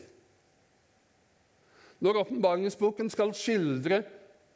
Når 2.03 2.19
åpenbaringsboken 2.25 3.09
skal 3.09 3.31
skildre 3.37 4.01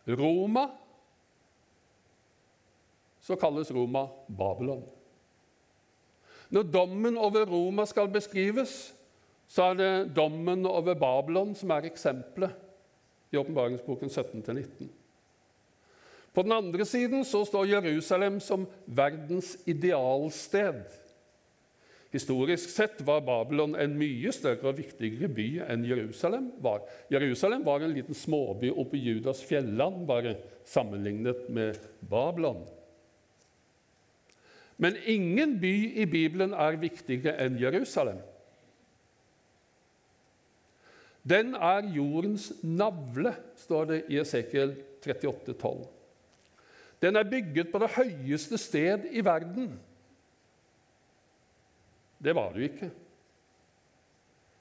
Roma, 0.07 0.65
så 3.23 3.35
kalles 3.39 3.71
Roma 3.71 4.05
Babylon. 4.27 4.83
Når 6.49 6.63
dommen 6.71 7.17
over 7.17 7.47
Roma 7.47 7.85
skal 7.85 8.11
beskrives, 8.11 8.93
så 9.47 9.71
er 9.71 9.79
det 9.79 10.15
dommen 10.15 10.65
over 10.67 10.95
Babylon 10.95 11.55
som 11.55 11.71
er 11.75 11.87
eksempelet 11.87 12.55
i 13.31 13.39
åpenbaringsboken 13.39 14.11
17-19. 14.11 14.87
På 16.37 16.43
den 16.43 16.51
andre 16.51 16.85
siden 16.85 17.23
så 17.25 17.39
står 17.49 17.65
Jerusalem 17.65 18.35
som 18.39 18.67
verdens 18.85 19.55
idealsted. 19.65 20.83
Historisk 22.13 22.69
sett 22.69 23.01
var 23.01 23.23
Babylon 23.25 23.73
en 23.73 23.95
mye 23.97 24.29
større 24.29 24.69
og 24.69 24.77
viktigere 24.77 25.31
by 25.33 25.47
enn 25.65 25.87
Jerusalem 25.89 26.51
var. 26.61 26.85
Jerusalem 27.09 27.65
var 27.65 27.81
en 27.81 27.97
liten 27.97 28.13
småby 28.13 28.69
oppe 28.69 28.99
i 28.99 29.01
Judas 29.07 29.41
fjelland, 29.49 30.05
bare 30.05 30.35
sammenlignet 30.61 31.49
med 31.49 31.81
Babylon. 32.05 32.61
Men 34.77 35.01
ingen 35.09 35.57
by 35.57 35.75
i 35.97 36.05
Bibelen 36.05 36.53
er 36.53 36.77
viktigere 36.85 37.33
enn 37.47 37.57
Jerusalem. 37.57 38.21
Den 41.25 41.55
er 41.57 41.89
jordens 41.97 42.51
navle, 42.61 43.33
står 43.57 43.93
det 43.95 44.03
i 44.13 44.21
Esekiel 44.21 44.77
38, 45.01 45.57
12. 45.57 45.96
Den 47.01 47.15
er 47.15 47.29
bygget 47.29 47.71
på 47.71 47.79
det 47.79 47.91
høyeste 47.93 48.57
sted 48.57 49.05
i 49.11 49.21
verden. 49.25 49.75
Det 52.23 52.33
var 52.35 52.49
det 52.53 52.59
jo 52.59 52.69
ikke. 52.71 52.91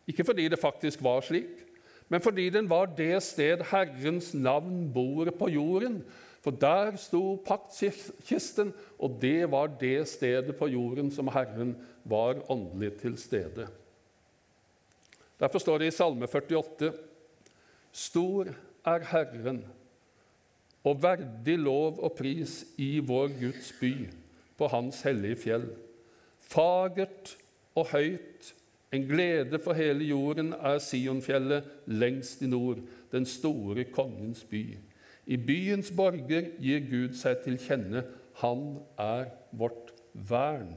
Ikke 0.07 0.25
fordi 0.25 0.49
det 0.49 0.59
faktisk 0.61 1.03
var 1.03 1.21
slik, 1.21 1.65
men 2.09 2.23
fordi 2.23 2.51
den 2.51 2.69
var 2.71 2.87
det 2.87 3.23
sted 3.23 3.65
Herrens 3.71 4.35
navn 4.35 4.93
bor 4.95 5.31
på 5.39 5.49
jorden. 5.49 6.05
For 6.47 6.55
der 6.55 6.95
sto 6.97 7.43
paktkisten, 7.43 8.71
og 9.03 9.17
det 9.23 9.51
var 9.51 9.67
det 9.81 10.07
stedet 10.07 10.55
på 10.57 10.69
jorden 10.71 11.11
som 11.11 11.27
Herren 11.35 11.73
var 12.05 12.39
åndelig 12.51 12.93
til 13.01 13.17
stede. 13.19 13.67
Derfor 15.41 15.59
står 15.59 15.79
det 15.79 15.89
i 15.91 15.97
Salme 15.97 16.27
48.: 16.27 16.93
Stor 17.93 18.47
er 18.85 18.99
Herren, 19.11 19.65
og 20.87 21.03
verdig 21.03 21.59
lov 21.59 21.99
og 21.99 22.15
pris 22.19 22.61
i 22.79 22.99
vår 23.03 23.35
Guds 23.41 23.73
by, 23.81 23.93
på 24.57 24.69
Hans 24.73 25.03
hellige 25.05 25.41
fjell. 25.43 25.67
Fagert 26.47 27.35
og 27.75 27.91
høyt, 27.91 28.53
en 28.95 29.05
glede 29.09 29.59
for 29.61 29.77
hele 29.77 30.07
jorden, 30.07 30.53
er 30.55 30.79
Sionfjellet 30.81 31.67
lengst 31.91 32.43
i 32.43 32.51
nord, 32.51 32.79
den 33.13 33.27
store 33.27 33.85
kongens 33.91 34.45
by. 34.47 34.63
I 35.27 35.37
byens 35.37 35.91
borger 35.91 36.53
gir 36.63 36.85
Gud 36.87 37.17
seg 37.19 37.43
til 37.43 37.59
kjenne. 37.59 38.05
Han 38.41 38.77
er 39.01 39.33
vårt 39.51 39.91
vern. 40.15 40.77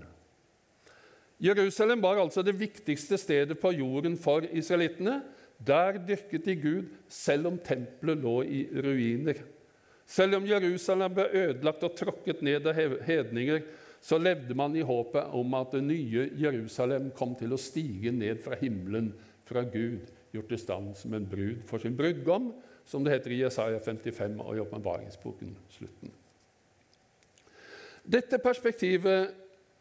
Jerusalem 1.40 2.02
var 2.02 2.20
altså 2.20 2.42
det 2.44 2.58
viktigste 2.60 3.18
stedet 3.22 3.60
på 3.62 3.72
jorden 3.78 4.18
for 4.18 4.44
israelittene. 4.52 5.22
Der 5.68 6.00
dyrket 6.08 6.46
de 6.46 6.56
Gud, 6.56 6.90
selv 7.08 7.48
om 7.48 7.62
tempelet 7.64 8.18
lå 8.18 8.42
i 8.44 8.66
ruiner. 8.74 9.40
Selv 10.10 10.40
om 10.40 10.48
Jerusalem 10.50 11.14
ble 11.14 11.28
ødelagt 11.44 11.86
og 11.86 11.98
tråkket 11.98 12.42
ned 12.46 12.66
av 12.70 12.80
hedninger, 13.06 13.62
så 14.02 14.18
levde 14.18 14.56
man 14.58 14.76
i 14.76 14.86
håpet 14.86 15.36
om 15.36 15.58
at 15.60 15.76
det 15.76 15.84
nye 15.86 16.30
Jerusalem 16.40 17.12
kom 17.16 17.36
til 17.38 17.54
å 17.54 17.60
stige 17.62 18.14
ned 18.16 18.40
fra 18.42 18.58
himmelen, 18.62 19.12
fra 19.46 19.66
Gud, 19.68 20.08
gjort 20.34 20.54
i 20.54 20.62
stand 20.62 20.96
som 20.98 21.14
en 21.18 21.28
brud 21.30 21.62
for 21.70 21.82
sin 21.82 21.98
brudgom, 21.98 22.52
som 22.90 23.04
det 23.06 23.16
heter 23.16 23.36
i 23.36 23.44
Jesaja 23.44 23.82
55 23.86 24.40
og 24.42 24.56
i 24.56 24.64
åpenbaringsboken 24.64 25.54
slutten. 25.74 26.14
Dette 28.10 28.40
perspektivet 28.42 29.30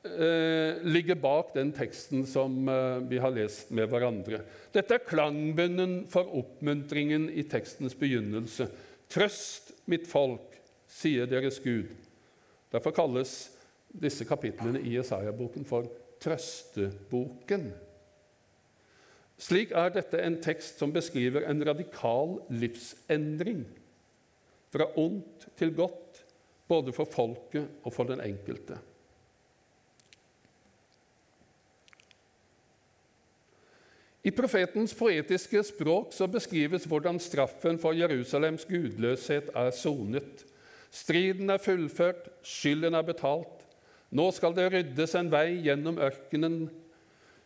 eh, 0.05 0.81
ligger 0.85 1.17
bak 1.21 1.55
den 1.55 1.71
teksten 1.77 2.27
som 2.29 2.69
eh, 2.69 2.99
vi 3.09 3.21
har 3.23 3.33
lest 3.33 3.71
med 3.77 3.89
hverandre. 3.89 4.43
Dette 4.75 4.99
er 4.99 5.07
klangbunnen 5.09 6.03
for 6.13 6.29
oppmuntringen 6.43 7.31
i 7.33 7.47
tekstens 7.49 7.97
begynnelse. 7.97 8.69
Trøst, 9.09 9.68
mitt 9.89 10.07
folk, 10.09 10.57
sier 10.89 11.29
deres 11.29 11.61
Gud. 11.65 11.91
Derfor 12.73 12.95
kalles 12.97 13.35
disse 13.89 14.27
kapitlene 14.29 14.81
i 14.85 14.97
Jesaja-boken 14.97 15.67
for 15.69 15.89
trøsteboken. 16.23 17.71
Slik 19.39 19.73
er 19.77 19.93
dette 19.95 20.21
en 20.21 20.41
tekst 20.43 20.81
som 20.81 20.93
beskriver 20.93 21.47
en 21.49 21.63
radikal 21.65 22.41
livsendring. 22.51 23.63
Fra 24.75 24.89
ondt 25.01 25.47
til 25.57 25.73
godt, 25.77 26.25
både 26.69 26.93
for 26.93 27.09
folket 27.09 27.69
og 27.87 27.95
for 27.95 28.11
den 28.11 28.21
enkelte. 28.21 28.77
I 34.27 34.33
profetens 34.35 34.95
poetiske 34.99 35.63
språk 35.69 36.13
så 36.17 36.27
beskrives 36.31 36.89
hvordan 36.91 37.21
straffen 37.23 37.79
for 37.79 37.95
Jerusalems 37.95 38.67
gudløshet 38.67 39.53
er 39.57 39.71
sonet. 39.77 40.45
Striden 40.91 41.53
er 41.53 41.63
fullført, 41.63 42.27
skylden 42.43 42.97
er 42.99 43.07
betalt. 43.07 43.65
Nå 44.11 44.31
skal 44.35 44.57
det 44.57 44.71
ryddes 44.73 45.15
en 45.19 45.31
vei 45.31 45.61
gjennom 45.67 46.01
ørkenen, 46.01 46.63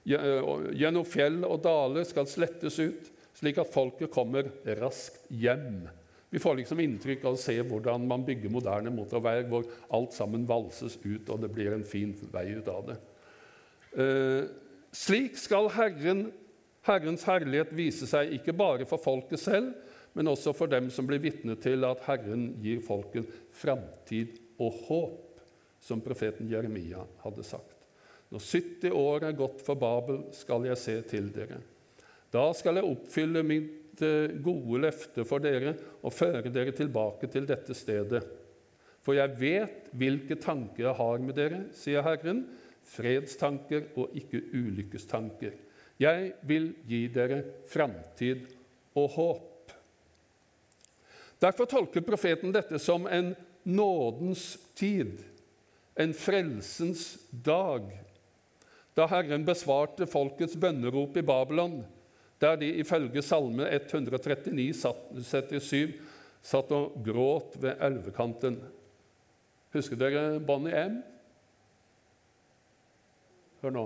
gjennom 0.07 1.07
fjell 1.07 1.43
og 1.47 1.61
daler 1.65 2.07
skal 2.09 2.29
slettes 2.31 2.79
ut, 2.81 3.11
slik 3.37 3.59
at 3.61 3.73
folket 3.73 4.13
kommer 4.15 4.49
raskt 4.79 5.27
hjem. 5.29 5.85
Vi 6.33 6.41
får 6.41 6.63
liksom 6.63 6.81
inntrykk 6.81 7.27
av 7.29 7.37
å 7.37 7.41
se 7.41 7.59
hvordan 7.61 8.07
man 8.09 8.23
bygger 8.25 8.53
moderne 8.53 8.93
motorveier 8.95 9.45
hvor 9.51 9.67
alt 9.93 10.15
sammen 10.17 10.47
valses 10.49 10.97
ut, 11.05 11.29
og 11.29 11.43
det 11.43 11.51
blir 11.53 11.75
en 11.75 11.85
fin 11.85 12.15
vei 12.33 12.47
ut 12.57 12.71
av 12.73 12.87
det. 12.89 12.97
Eh, 14.01 14.47
slik 14.97 15.37
skal 15.37 15.69
Herren, 15.75 16.31
Herrens 16.87 17.25
herlighet 17.29 17.71
viser 17.79 18.11
seg 18.11 18.33
ikke 18.39 18.55
bare 18.59 18.87
for 18.91 19.03
folket 19.03 19.41
selv, 19.41 19.71
men 20.19 20.29
også 20.29 20.53
for 20.57 20.71
dem 20.71 20.91
som 20.93 21.07
blir 21.09 21.23
vitne 21.23 21.55
til 21.63 21.87
at 21.89 22.03
Herren 22.09 22.51
gir 22.63 22.83
folket 22.85 23.29
framtid 23.57 24.41
og 24.61 24.81
håp 24.89 25.45
som 25.83 26.03
profeten 26.03 26.51
Jeremia 26.51 27.05
hadde 27.23 27.45
sagt. 27.47 27.79
Når 28.33 28.43
70 28.49 28.97
år 28.97 29.29
er 29.29 29.37
gått 29.37 29.63
for 29.65 29.79
Babel, 29.79 30.23
skal 30.35 30.67
jeg 30.67 30.81
se 30.81 30.97
til 31.11 31.31
dere. 31.35 31.61
Da 32.33 32.47
skal 32.57 32.79
jeg 32.79 32.89
oppfylle 32.89 33.43
mitt 33.45 34.01
eh, 34.05 34.33
gode 34.41 34.81
løfte 34.87 35.27
for 35.29 35.43
dere 35.45 35.75
og 36.01 36.15
føre 36.17 36.53
dere 36.53 36.73
tilbake 36.77 37.29
til 37.33 37.49
dette 37.49 37.77
stedet. 37.77 38.23
For 39.05 39.19
jeg 39.19 39.37
vet 39.37 39.91
hvilke 39.99 40.39
tanker 40.41 40.87
jeg 40.87 40.97
har 40.97 41.23
med 41.23 41.37
dere, 41.37 41.65
sier 41.77 42.05
Herren, 42.07 42.47
fredstanker 42.89 43.91
og 44.01 44.15
ikke 44.19 44.41
ulykkestanker. 44.55 45.59
Jeg 46.01 46.33
vil 46.49 46.73
gi 46.89 47.07
dere 47.13 47.43
framtid 47.71 48.47
og 48.99 49.11
håp. 49.17 49.75
Derfor 51.43 51.67
tolker 51.67 52.05
profeten 52.07 52.55
dette 52.55 52.79
som 52.79 53.09
en 53.11 53.33
nådens 53.67 54.57
tid 54.79 55.21
en 55.95 56.15
frelsens 56.17 57.19
dag, 57.31 57.91
da 58.97 59.07
Herren 59.09 59.45
besvarte 59.45 60.09
folkets 60.09 60.57
bønnerop 60.61 61.17
i 61.17 61.25
Babylon, 61.25 61.83
der 62.41 62.57
de 62.61 62.71
ifølge 62.81 63.23
Salme 63.23 63.69
139, 63.69 64.73
77 65.21 65.93
satt 66.43 66.73
og 66.75 66.97
gråt 67.07 67.57
ved 67.63 67.81
elvekanten. 67.85 68.59
Husker 69.73 69.97
dere 70.01 70.41
Bonnie 70.41 70.77
M? 70.89 70.99
Hør 73.63 73.77
nå. 73.77 73.85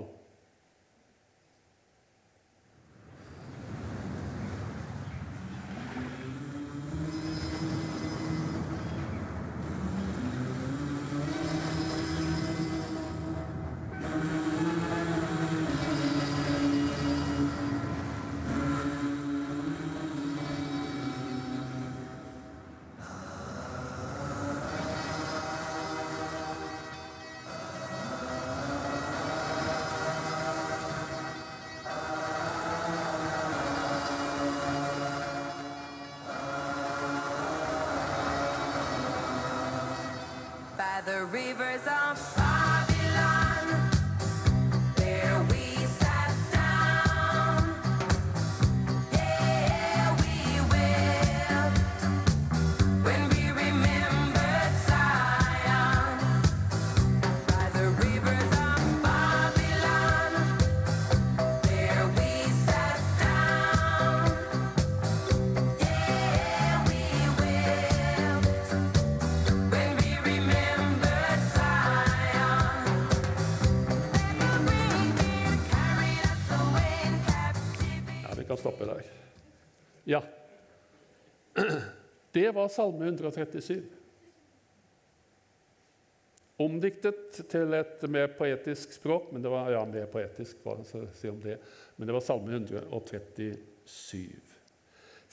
Det 82.37 82.51
var 82.53 82.67
Salme 82.69 83.05
137. 83.09 83.81
Omdiktet 86.61 87.39
til 87.49 87.73
et 87.73 88.03
mer 88.13 88.29
poetisk 88.37 88.93
språk, 88.93 89.31
men 89.33 89.41
det 89.41 89.49
var 89.49 89.71
ja, 89.73 89.81
mer 89.89 90.05
poetisk, 90.11 90.59
for 90.61 90.83
å 90.85 91.01
si 91.17 91.31
om 91.31 91.41
det. 91.41 91.57
Men 91.97 92.09
det 92.09 92.13
var 92.13 92.25
Salme 92.25 92.53
137. 92.59 94.21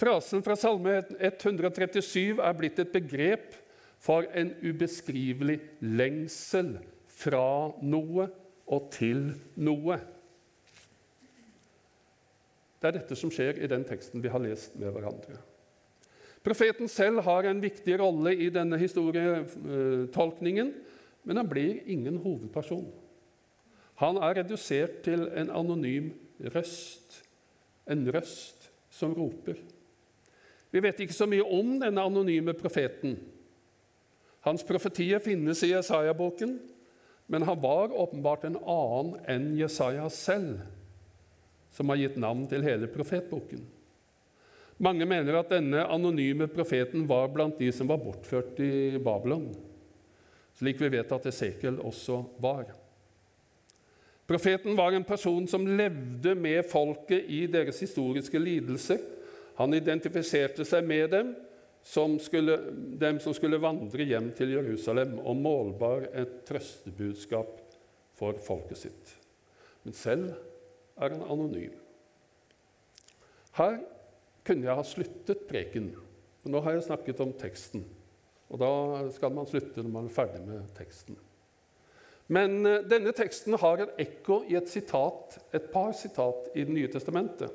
Frasen 0.00 0.44
fra 0.48 0.56
Salme 0.56 0.96
137 1.20 2.40
er 2.40 2.56
blitt 2.56 2.80
et 2.80 2.96
begrep 2.96 3.52
for 4.00 4.24
en 4.32 4.56
ubeskrivelig 4.64 5.60
lengsel 5.84 6.78
fra 7.20 7.46
noe 7.84 8.30
og 8.64 8.92
til 8.96 9.26
noe. 9.60 10.00
Det 12.80 12.88
er 12.88 13.02
dette 13.02 13.16
som 13.16 13.32
skjer 13.32 13.60
i 13.60 13.68
den 13.68 13.84
teksten 13.84 14.24
vi 14.24 14.32
har 14.32 14.40
lest 14.40 14.80
med 14.80 14.96
hverandre. 14.96 15.44
Profeten 16.44 16.90
selv 16.92 17.22
har 17.24 17.46
en 17.48 17.62
viktig 17.62 17.96
rolle 18.00 18.34
i 18.36 18.50
denne 18.52 18.76
historietolkningen, 18.80 20.74
men 21.24 21.40
han 21.40 21.48
blir 21.48 21.80
ingen 21.88 22.18
hovedperson. 22.20 22.84
Han 24.02 24.18
er 24.20 24.42
redusert 24.42 25.00
til 25.06 25.24
en 25.32 25.52
anonym 25.54 26.10
røst, 26.52 27.22
en 27.88 28.04
røst 28.12 28.68
som 28.92 29.14
roper. 29.16 29.56
Vi 30.74 30.82
vet 30.82 31.00
ikke 31.00 31.16
så 31.16 31.28
mye 31.30 31.46
om 31.46 31.76
denne 31.80 32.02
anonyme 32.02 32.52
profeten. 32.58 33.16
Hans 34.44 34.64
profetier 34.66 35.22
finnes 35.24 35.62
i 35.64 35.70
Jesaja-boken, 35.70 36.58
men 37.32 37.46
han 37.48 37.60
var 37.62 37.94
åpenbart 37.94 38.44
en 38.44 38.58
annen 38.60 39.14
enn 39.30 39.46
Jesaja 39.56 40.10
selv, 40.12 40.58
som 41.72 41.88
har 41.88 42.02
gitt 42.02 42.18
navn 42.20 42.44
til 42.50 42.66
hele 42.66 42.90
profetboken. 42.90 43.62
Mange 44.82 45.06
mener 45.06 45.36
at 45.38 45.52
denne 45.54 45.84
anonyme 45.86 46.48
profeten 46.50 47.06
var 47.06 47.28
blant 47.34 47.58
de 47.60 47.70
som 47.72 47.88
var 47.90 48.00
bortført 48.02 48.58
i 48.62 48.98
Babylon, 48.98 49.52
slik 50.58 50.80
vi 50.82 50.90
vet 50.96 51.12
at 51.14 51.28
Esekiel 51.30 51.78
også 51.82 52.20
var. 52.42 52.72
Profeten 54.26 54.76
var 54.76 54.96
en 54.96 55.04
person 55.04 55.46
som 55.46 55.66
levde 55.68 56.34
med 56.34 56.64
folket 56.66 57.28
i 57.28 57.44
deres 57.50 57.78
historiske 57.84 58.40
lidelser. 58.40 59.02
Han 59.60 59.76
identifiserte 59.76 60.64
seg 60.66 60.86
med 60.88 61.10
dem 61.12 61.34
som 61.84 62.16
skulle, 62.18 62.56
dem 62.98 63.20
som 63.20 63.36
skulle 63.36 63.60
vandre 63.60 64.06
hjem 64.08 64.30
til 64.34 64.54
Jerusalem, 64.56 65.18
og 65.20 65.36
målbar 65.36 66.08
et 66.16 66.40
trøstebudskap 66.48 67.60
for 68.16 68.40
folket 68.46 68.80
sitt. 68.80 69.12
Men 69.84 69.96
selv 69.96 70.30
er 70.96 71.12
han 71.12 71.26
anonym. 71.28 71.76
Her 73.54 73.76
kunne 74.44 74.68
jeg 74.68 74.78
ha 74.78 74.86
sluttet 74.86 75.46
preken. 75.48 75.92
Nå 76.44 76.60
har 76.64 76.76
jeg 76.76 76.88
snakket 76.88 77.22
om 77.24 77.32
teksten, 77.40 77.84
og 78.52 78.60
da 78.60 78.72
skal 79.14 79.32
man 79.32 79.48
slutte 79.48 79.80
når 79.80 79.92
man 79.94 80.10
er 80.10 80.16
ferdig 80.16 80.42
med 80.44 80.66
teksten. 80.76 81.16
Men 82.32 82.64
eh, 82.68 82.84
denne 82.88 83.12
teksten 83.16 83.56
har 83.60 83.82
et 83.84 83.98
ekko 84.06 84.42
i 84.48 84.56
et, 84.56 84.68
sitat, 84.70 85.38
et 85.52 85.68
par 85.72 85.92
sitat 85.96 86.50
i 86.54 86.64
Det 86.64 86.72
nye 86.72 86.92
testamentet, 86.92 87.52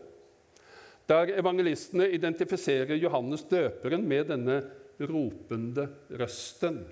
der 1.10 1.32
evangelistene 1.40 2.06
identifiserer 2.14 3.00
Johannes 3.02 3.42
døperen 3.50 4.04
med 4.06 4.28
denne 4.30 4.60
ropende 5.00 5.88
røsten. 6.20 6.84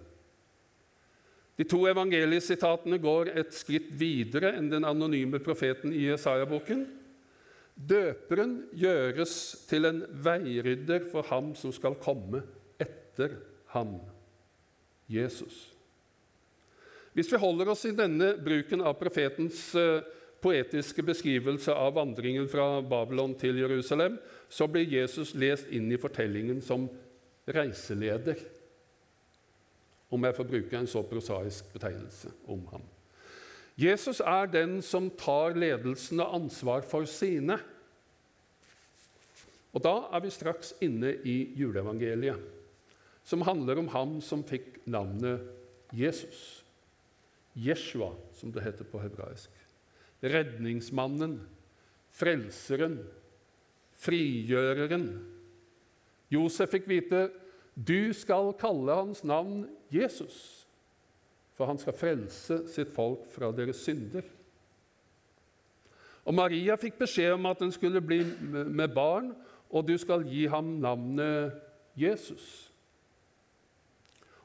De 1.58 1.66
to 1.66 1.84
evangeliesitatene 1.90 2.98
går 3.02 3.32
et 3.38 3.54
skritt 3.54 3.92
videre 3.98 4.56
enn 4.58 4.72
den 4.72 4.86
anonyme 4.86 5.42
profeten 5.42 5.94
i 5.94 6.08
Jesaja-boken. 6.08 6.84
Døperen 7.78 8.64
gjøres 8.74 9.34
til 9.70 9.86
en 9.86 10.02
veirydder 10.26 11.06
for 11.12 11.28
ham 11.30 11.52
som 11.56 11.74
skal 11.76 11.98
komme 12.02 12.42
etter 12.82 13.38
ham, 13.76 14.00
Jesus. 15.12 15.68
Hvis 17.14 17.30
vi 17.34 17.40
holder 17.42 17.70
oss 17.74 17.86
i 17.86 17.94
denne 17.98 18.34
bruken 18.42 18.82
av 18.86 18.98
profetens 18.98 19.62
eh, 19.78 20.02
poetiske 20.42 21.06
beskrivelse 21.06 21.74
av 21.74 21.96
vandringen 21.98 22.50
fra 22.50 22.82
Babylon 22.82 23.34
til 23.38 23.62
Jerusalem, 23.62 24.18
så 24.50 24.68
blir 24.70 24.90
Jesus 24.90 25.34
lest 25.38 25.70
inn 25.74 25.90
i 25.92 26.02
fortellingen 26.02 26.62
som 26.62 26.90
reiseleder, 27.48 28.42
om 30.14 30.24
jeg 30.24 30.38
får 30.38 30.52
bruke 30.52 30.78
en 30.78 30.90
så 30.90 31.02
prosaisk 31.06 31.74
betegnelse 31.74 32.32
om 32.48 32.62
ham. 32.72 32.86
Jesus 33.78 34.20
er 34.26 34.50
den 34.50 34.80
som 34.82 35.12
tar 35.14 35.54
ledelsen 35.54 36.22
og 36.24 36.34
ansvar 36.40 36.86
for 36.88 37.06
sine. 37.06 37.60
Og 39.70 39.84
Da 39.86 39.94
er 40.10 40.24
vi 40.24 40.34
straks 40.34 40.74
inne 40.82 41.14
i 41.22 41.54
juleevangeliet, 41.54 42.42
som 43.24 43.46
handler 43.46 43.78
om 43.78 43.92
ham 43.94 44.18
som 44.22 44.42
fikk 44.42 44.80
navnet 44.90 45.46
Jesus. 45.94 46.64
Jeshua, 47.54 48.16
som 48.34 48.52
det 48.52 48.66
heter 48.66 48.86
på 48.90 49.02
hebraisk. 49.02 49.54
Redningsmannen, 50.26 51.38
frelseren, 52.18 52.98
frigjøreren. 53.94 55.10
Josef 56.34 56.74
fikk 56.74 56.90
vite 56.90 57.28
du 57.78 58.10
skal 58.18 58.56
kalle 58.58 58.96
hans 59.04 59.22
navn 59.22 59.68
Jesus 59.94 60.57
for 61.58 61.70
han 61.70 61.80
skal 61.82 61.98
frelse 61.98 62.62
sitt 62.70 62.94
folk 62.94 63.26
fra 63.34 63.50
deres 63.56 63.82
synder. 63.82 64.26
Og 66.28 66.36
Maria 66.36 66.76
fikk 66.78 67.00
beskjed 67.00 67.38
om 67.38 67.48
at 67.50 67.62
hun 67.64 67.72
skulle 67.74 68.04
bli 68.04 68.20
med 68.52 68.92
barn, 68.94 69.32
og 69.72 69.88
du 69.88 69.96
skal 70.00 70.26
gi 70.28 70.46
ham 70.52 70.78
navnet 70.84 71.56
Jesus. 71.98 72.68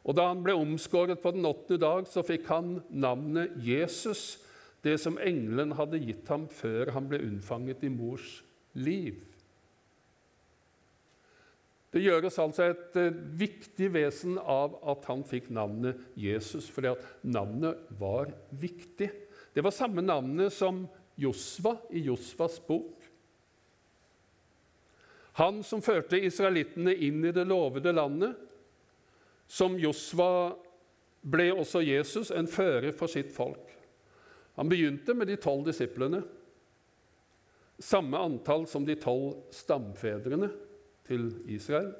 Og 0.02 0.16
Da 0.16 0.28
han 0.32 0.42
ble 0.42 0.54
omskåret 0.58 1.20
på 1.22 1.30
den 1.30 1.46
åttende 1.46 1.78
dag, 1.82 2.06
så 2.10 2.24
fikk 2.26 2.48
han 2.50 2.80
navnet 2.90 3.52
Jesus, 3.62 4.40
det 4.82 4.96
som 4.98 5.18
engelen 5.22 5.76
hadde 5.78 6.00
gitt 6.02 6.26
ham 6.28 6.48
før 6.50 6.90
han 6.90 7.06
ble 7.10 7.20
unnfanget 7.22 7.84
i 7.86 7.90
mors 7.92 8.40
liv. 8.74 9.20
Det 11.92 12.00
gjøres 12.00 12.38
altså 12.40 12.70
et 12.70 12.96
eh, 12.96 13.16
viktig 13.36 13.90
vesen 13.92 14.38
av 14.40 14.78
at 14.88 15.04
han 15.10 15.24
fikk 15.28 15.50
navnet 15.52 16.00
Jesus, 16.16 16.70
fordi 16.72 16.94
at 16.94 17.04
navnet 17.20 17.82
var 18.00 18.32
viktig. 18.48 19.10
Det 19.52 19.64
var 19.64 19.74
samme 19.76 20.04
navnet 20.04 20.54
som 20.56 20.86
Josva 21.20 21.76
i 21.92 22.06
Josvas 22.06 22.56
bok. 22.64 22.96
Han 25.36 25.60
som 25.64 25.84
førte 25.84 26.20
israelittene 26.20 26.96
inn 26.96 27.20
i 27.28 27.32
det 27.32 27.44
lovede 27.48 27.92
landet. 27.92 28.40
Som 29.48 29.76
Josva 29.80 30.56
ble 31.22 31.50
også 31.52 31.84
Jesus 31.84 32.32
en 32.32 32.48
fører 32.48 32.92
for 32.96 33.12
sitt 33.12 33.32
folk. 33.36 33.68
Han 34.56 34.68
begynte 34.68 35.12
med 35.16 35.28
de 35.28 35.36
tolv 35.40 35.64
disiplene, 35.68 36.20
samme 37.82 38.16
antall 38.20 38.64
som 38.68 38.84
de 38.86 38.96
tolv 39.00 39.42
stamfedrene 39.52 40.50
til 41.12 41.28
Israel, 41.52 41.92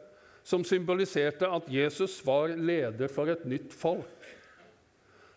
som 0.42 0.64
symboliserte 0.66 1.46
at 1.46 1.68
Jesus 1.70 2.18
var 2.27 2.57
leder 2.57 3.11
for 3.12 3.31
et 3.31 3.44
nytt 3.46 3.75
folk, 3.77 4.27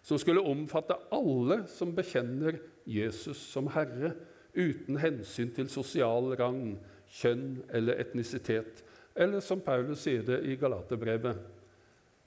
som 0.05 0.17
skulle 0.21 0.43
omfatte 0.45 0.97
alle 1.13 1.63
som 1.69 1.93
bekjenner 1.97 2.59
Jesus 2.85 3.41
som 3.51 3.69
Herre, 3.73 4.13
uten 4.55 4.97
hensyn 5.01 5.51
til 5.53 5.69
sosial 5.69 6.31
rang, 6.39 6.77
kjønn 7.19 7.59
eller 7.75 7.99
etnisitet, 8.01 8.81
eller 9.15 9.43
som 9.43 9.61
Paulus 9.63 10.03
sier 10.05 10.23
det 10.25 10.41
i 10.47 10.57
Galaterbrevet. 10.59 11.39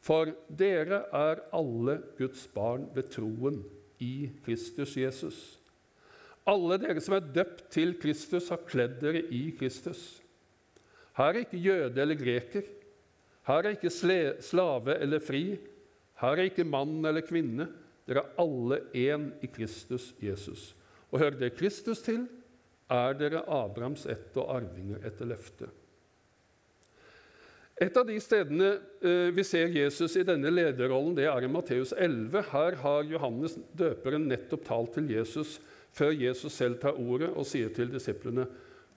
For 0.04 0.30
dere 0.48 1.02
er 1.14 1.42
alle 1.54 1.98
Guds 2.18 2.46
barn 2.54 2.87
ved 2.94 3.11
troen 3.12 3.62
i 4.02 4.30
Kristus 4.44 4.94
Jesus. 4.96 5.38
Alle 6.48 6.78
dere 6.80 7.02
som 7.04 7.18
er 7.18 7.32
døpt 7.34 7.66
til 7.74 7.96
Kristus, 8.00 8.48
har 8.48 8.64
kledd 8.68 9.00
dere 9.02 9.24
i 9.34 9.50
Kristus. 9.58 10.22
Her 11.18 11.35
er 11.35 11.42
ikke 11.42 11.61
jøde 11.61 12.00
eller 12.00 12.18
greker. 12.18 12.66
Her 13.48 13.64
er 13.64 13.74
ikke 13.74 13.90
slave 13.90 14.98
eller 14.98 15.22
fri. 15.24 15.59
Her 16.20 16.37
er 16.37 16.50
ikke 16.50 16.66
mann 16.66 17.00
eller 17.04 17.26
kvinne. 17.26 17.68
Dere 18.09 18.22
er 18.24 18.40
alle 18.40 18.81
én 18.96 19.31
i 19.42 19.50
Kristus 19.50 20.12
Jesus. 20.22 20.74
Og 21.11 21.18
hører 21.18 21.38
det 21.40 21.57
Kristus 21.57 22.00
til, 22.04 22.26
er 22.88 23.16
dere 23.18 23.42
Abrahams 23.44 24.07
ett 24.09 24.37
og 24.40 24.48
arvinger 24.54 25.02
etter 25.04 25.28
løftet. 25.28 25.68
Et 27.78 27.94
av 27.94 28.07
de 28.09 28.16
stedene 28.18 28.70
eh, 29.07 29.28
vi 29.31 29.44
ser 29.46 29.70
Jesus 29.70 30.16
i 30.18 30.24
denne 30.26 30.50
lederrollen, 30.50 31.12
det 31.14 31.28
er 31.31 31.44
i 31.46 31.50
Matteus 31.50 31.92
11. 31.94 32.40
Her 32.50 32.78
har 32.81 33.07
Johannes 33.07 33.54
døperen 33.78 34.26
nettopp 34.26 34.64
talt 34.66 34.96
til 34.96 35.12
Jesus 35.14 35.59
før 35.94 36.11
Jesus 36.16 36.57
selv 36.59 36.81
tar 36.83 36.98
ordet 36.98 37.31
og 37.31 37.46
sier 37.46 37.70
til 37.74 37.92
disiplene.: 37.92 38.48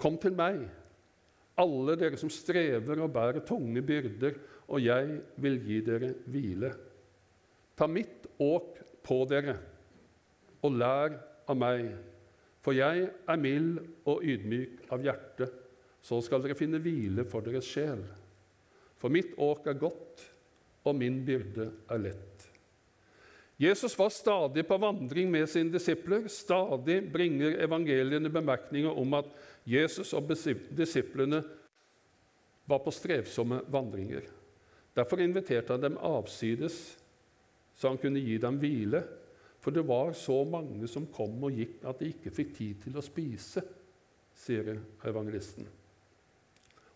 Kom 0.01 0.17
til 0.17 0.33
meg, 0.33 0.63
alle 1.61 1.95
dere 1.99 2.19
som 2.19 2.31
strever 2.31 3.01
og 3.03 3.11
bærer 3.13 3.45
tunge 3.45 3.83
byrder, 3.85 4.37
og 4.71 4.81
jeg 4.83 5.19
vil 5.41 5.59
gi 5.65 5.81
dere 5.85 6.13
hvile. 6.31 6.71
Ta 7.77 7.87
mitt 7.89 8.27
åk 8.41 8.79
på 9.05 9.19
dere, 9.29 9.57
og 10.61 10.77
lær 10.77 11.17
av 11.49 11.57
meg, 11.57 11.91
for 12.61 12.77
jeg 12.77 13.07
er 13.09 13.41
mild 13.41 13.79
og 14.09 14.25
ydmyk 14.25 14.91
av 14.93 15.05
hjerte. 15.05 15.49
Så 16.01 16.17
skal 16.25 16.41
dere 16.41 16.57
finne 16.57 16.81
hvile 16.81 17.25
for 17.29 17.45
deres 17.45 17.67
sjel. 17.69 18.01
For 18.97 19.13
mitt 19.13 19.33
åk 19.41 19.67
er 19.69 19.81
godt, 19.81 20.25
og 20.85 20.97
min 20.97 21.21
byrde 21.25 21.71
er 21.93 22.01
lett. 22.01 22.30
Jesus 23.61 23.93
var 23.97 24.09
stadig 24.09 24.63
på 24.67 24.77
vandring 24.81 25.29
med 25.31 25.49
sine 25.49 25.69
disipler. 25.69 26.25
Stadig 26.27 27.03
bringer 27.13 27.59
evangeliene 27.61 28.29
bemerkninger 28.33 28.89
om 28.97 29.13
at 29.19 29.27
Jesus 29.69 30.15
og 30.17 30.31
disiplene 30.77 31.43
var 32.65 32.81
på 32.81 32.93
strevsomme 32.93 33.61
vandringer. 33.69 34.25
Derfor 34.97 35.21
inviterte 35.21 35.75
han 35.75 35.83
dem 35.83 35.99
avsides, 36.01 36.97
så 37.77 37.91
han 37.91 37.99
kunne 38.01 38.23
gi 38.23 38.39
dem 38.41 38.57
hvile. 38.61 39.03
For 39.61 39.69
det 39.69 39.85
var 39.85 40.15
så 40.17 40.39
mange 40.43 40.89
som 40.89 41.05
kom 41.13 41.43
og 41.45 41.53
gikk 41.53 41.85
at 41.85 42.01
de 42.01 42.09
ikke 42.15 42.33
fikk 42.33 42.55
tid 42.57 42.81
til 42.87 42.97
å 42.97 43.05
spise. 43.05 43.61
sier 44.41 44.79
evangelisten. 45.05 45.67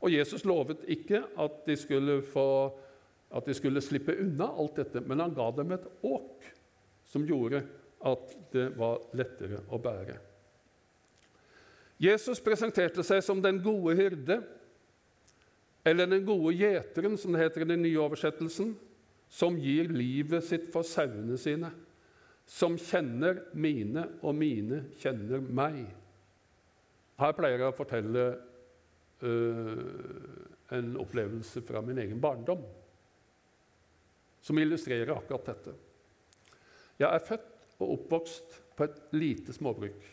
Og 0.02 0.10
Jesus 0.10 0.46
lovet 0.46 0.82
ikke 0.90 1.20
at 1.38 1.60
de 1.68 1.76
skulle, 1.78 2.22
få, 2.26 2.74
at 3.36 3.46
de 3.46 3.54
skulle 3.56 3.84
slippe 3.84 4.16
unna 4.24 4.48
alt 4.48 4.78
dette, 4.80 5.02
men 5.04 5.20
han 5.20 5.34
ga 5.36 5.50
dem 5.58 5.74
et 5.76 5.88
åk 6.08 6.46
som 7.12 7.26
gjorde 7.28 7.66
at 8.06 8.36
det 8.54 8.70
var 8.80 9.02
lettere 9.18 9.60
å 9.74 9.80
bære. 9.82 10.16
Jesus 12.00 12.42
presenterte 12.44 13.04
seg 13.08 13.22
som 13.24 13.42
den 13.44 13.62
gode 13.64 13.96
hyrde, 14.00 14.40
eller 15.86 16.10
den 16.10 16.26
gode 16.28 16.56
gjeteren, 16.58 17.18
som 17.20 17.36
det 17.36 17.44
heter 17.44 17.64
i 17.64 17.70
den 17.70 17.84
nye 17.86 18.02
oversettelsen, 18.02 18.74
som 19.32 19.58
gir 19.60 19.92
livet 19.92 20.46
sitt 20.46 20.70
for 20.74 20.88
sauene 20.88 21.38
sine, 21.40 21.72
som 22.46 22.78
kjenner 22.78 23.44
mine, 23.58 24.06
og 24.22 24.36
mine 24.38 24.84
kjenner 25.02 25.44
meg. 25.44 25.84
Her 27.20 27.36
pleier 27.36 27.64
jeg 27.64 27.72
å 27.72 27.78
fortelle 27.78 28.26
uh, 29.24 30.74
en 30.76 30.92
opplevelse 31.02 31.64
fra 31.66 31.82
min 31.86 32.00
egen 32.04 32.20
barndom 32.22 32.64
som 34.46 34.60
illustrerer 34.62 35.16
akkurat 35.16 35.50
dette. 35.50 35.74
Jeg 37.02 37.10
er 37.10 37.26
født 37.26 37.80
og 37.82 37.96
oppvokst 37.98 38.60
på 38.78 38.86
et 38.86 39.00
lite 39.16 39.56
småbruk 39.56 40.06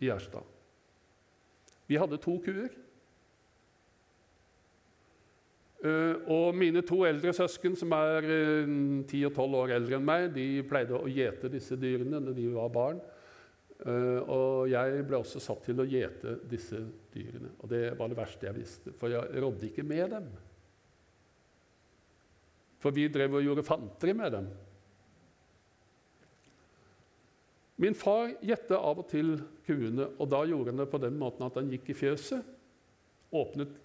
i 0.00 0.08
Gjerstad. 0.08 0.46
Vi 1.90 1.98
hadde 2.00 2.20
to 2.22 2.38
kuer. 2.44 2.72
Uh, 5.84 6.16
og 6.32 6.54
mine 6.56 6.80
to 6.86 7.02
eldre 7.04 7.34
søsken, 7.36 7.74
som 7.76 7.92
er 7.92 8.24
ti 9.10 9.20
uh, 9.20 9.28
og 9.28 9.34
tolv 9.36 9.58
år 9.58 9.74
eldre 9.76 9.98
enn 9.98 10.06
meg, 10.06 10.30
de 10.32 10.62
pleide 10.64 10.96
å 10.96 11.10
gjete 11.10 11.50
disse 11.52 11.76
dyrene 11.76 12.22
når 12.24 12.38
de 12.38 12.46
var 12.54 12.72
barn. 12.72 13.02
Uh, 13.84 14.22
og 14.22 14.70
jeg 14.72 15.04
ble 15.04 15.18
også 15.20 15.42
satt 15.44 15.66
til 15.66 15.82
å 15.82 15.88
gjete 15.88 16.38
disse 16.48 16.80
dyrene. 17.12 17.52
Og 17.60 17.68
det 17.74 17.82
var 17.98 18.08
det 18.08 18.16
verste 18.16 18.48
jeg 18.48 18.56
visste, 18.62 18.94
for 18.96 19.12
jeg 19.12 19.44
rådde 19.44 19.68
ikke 19.68 19.84
med 19.84 20.14
dem. 20.14 20.32
For 22.84 22.92
vi 22.92 23.08
drev 23.08 23.38
og 23.38 23.46
gjorde 23.46 23.64
fanteri 23.64 24.12
med 24.12 24.34
dem. 24.36 24.48
Min 27.80 27.96
far 27.96 28.34
gjette 28.44 28.76
av 28.76 29.00
og 29.02 29.08
til 29.10 29.32
kuene, 29.66 30.10
og 30.20 30.28
da 30.30 30.44
gjorde 30.46 30.70
han 30.70 30.82
det 30.82 30.90
på 30.92 31.00
den 31.02 31.16
måten 31.18 31.46
at 31.46 31.56
han 31.58 31.72
gikk 31.72 31.88
i 31.90 31.96
fjøset, 32.04 32.52
åpnet 33.34 33.80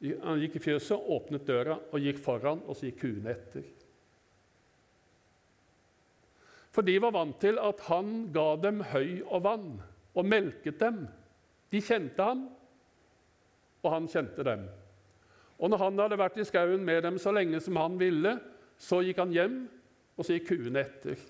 Han 0.00 0.40
gikk 0.40 0.54
i 0.56 0.62
fjøset, 0.64 0.96
åpnet 0.96 1.44
døra 1.44 1.74
og 1.92 2.00
gikk 2.00 2.22
foran, 2.24 2.62
og 2.64 2.72
så 2.72 2.88
gikk 2.88 3.02
kuene 3.02 3.34
etter. 3.34 3.66
For 6.72 6.86
de 6.86 6.94
var 7.04 7.12
vant 7.12 7.36
til 7.42 7.60
at 7.60 7.82
han 7.90 8.30
ga 8.32 8.46
dem 8.62 8.80
høy 8.94 9.20
og 9.26 9.42
vann 9.44 9.66
og 10.16 10.24
melket 10.24 10.80
dem. 10.80 11.02
De 11.68 11.82
kjente 11.84 12.24
ham, 12.24 12.46
og 13.84 13.92
han 13.92 14.08
kjente 14.08 14.46
dem. 14.46 14.64
Og 15.60 15.68
når 15.68 15.82
han 15.84 16.00
hadde 16.00 16.18
vært 16.20 16.38
i 16.40 16.46
skauen 16.48 16.84
med 16.84 17.04
dem 17.04 17.18
så 17.20 17.32
lenge 17.36 17.60
som 17.60 17.76
han 17.76 17.98
ville, 18.00 18.34
så 18.80 19.02
gikk 19.04 19.20
han 19.20 19.34
hjem 19.34 19.60
og 20.16 20.24
så 20.24 20.36
gikk 20.36 20.48
kuene 20.54 20.82
etter. 20.82 21.20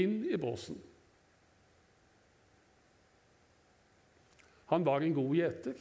Inn 0.00 0.22
i 0.28 0.36
båsen. 0.40 0.78
Han 4.68 4.84
var 4.84 5.04
en 5.04 5.16
god 5.16 5.36
gjeter. 5.36 5.76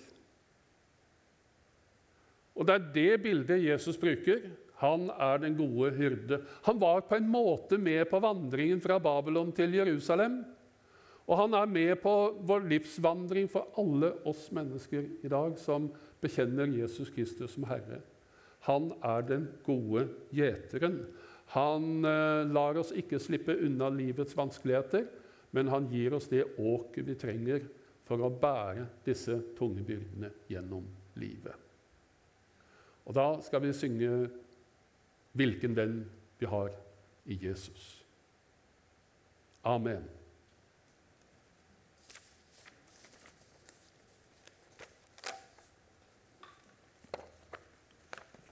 Og 2.57 2.67
det 2.67 2.75
er 2.75 2.91
det 2.95 3.23
bildet 3.23 3.63
Jesus 3.63 3.99
bruker. 3.99 4.47
Han 4.81 5.09
er 5.11 5.41
den 5.41 5.57
gode 5.57 5.91
hyrde. 5.97 6.39
Han 6.67 6.79
var 6.81 7.03
på 7.09 7.17
en 7.17 7.27
måte 7.29 7.79
med 7.81 8.05
på 8.09 8.21
vandringen 8.23 8.81
fra 8.81 8.99
Babylon 9.01 9.51
til 9.55 9.75
Jerusalem. 9.75 10.39
Og 11.27 11.41
han 11.41 11.55
er 11.59 11.67
med 11.67 11.95
på 11.99 12.13
vår 12.47 12.67
livsvandring 12.71 13.49
for 13.51 13.67
alle 13.81 14.13
oss 14.29 14.47
mennesker 14.55 15.09
i 15.25 15.31
dag 15.31 15.57
som 15.59 15.89
bekjenner 16.21 16.69
Jesus 16.71 17.11
Kristus 17.13 17.53
som 17.55 17.67
Herre. 17.69 18.01
Han 18.67 18.91
er 19.05 19.23
den 19.27 19.47
gode 19.65 20.07
gjeteren. 20.33 21.03
Han 21.55 22.05
eh, 22.05 22.43
lar 22.51 22.79
oss 22.81 22.91
ikke 22.91 23.21
slippe 23.23 23.55
unna 23.63 23.89
livets 23.93 24.35
vanskeligheter, 24.37 25.05
men 25.55 25.71
han 25.71 25.87
gir 25.91 26.17
oss 26.17 26.27
det 26.31 26.43
åket 26.59 27.07
vi 27.07 27.15
trenger 27.19 27.69
for 28.07 28.23
å 28.23 28.31
bære 28.31 28.87
disse 29.05 29.37
tunge 29.57 29.85
byrdene 29.87 30.33
gjennom 30.51 30.83
livet. 31.19 31.55
Og 33.07 33.15
da 33.15 33.29
skal 33.41 33.63
vi 33.63 33.73
synge 33.75 34.27
'Hvilken 35.37 35.75
venn 35.75 35.99
vi 36.39 36.45
har 36.45 36.71
i 37.25 37.35
Jesus'. 37.37 38.03
Amen. 39.63 40.16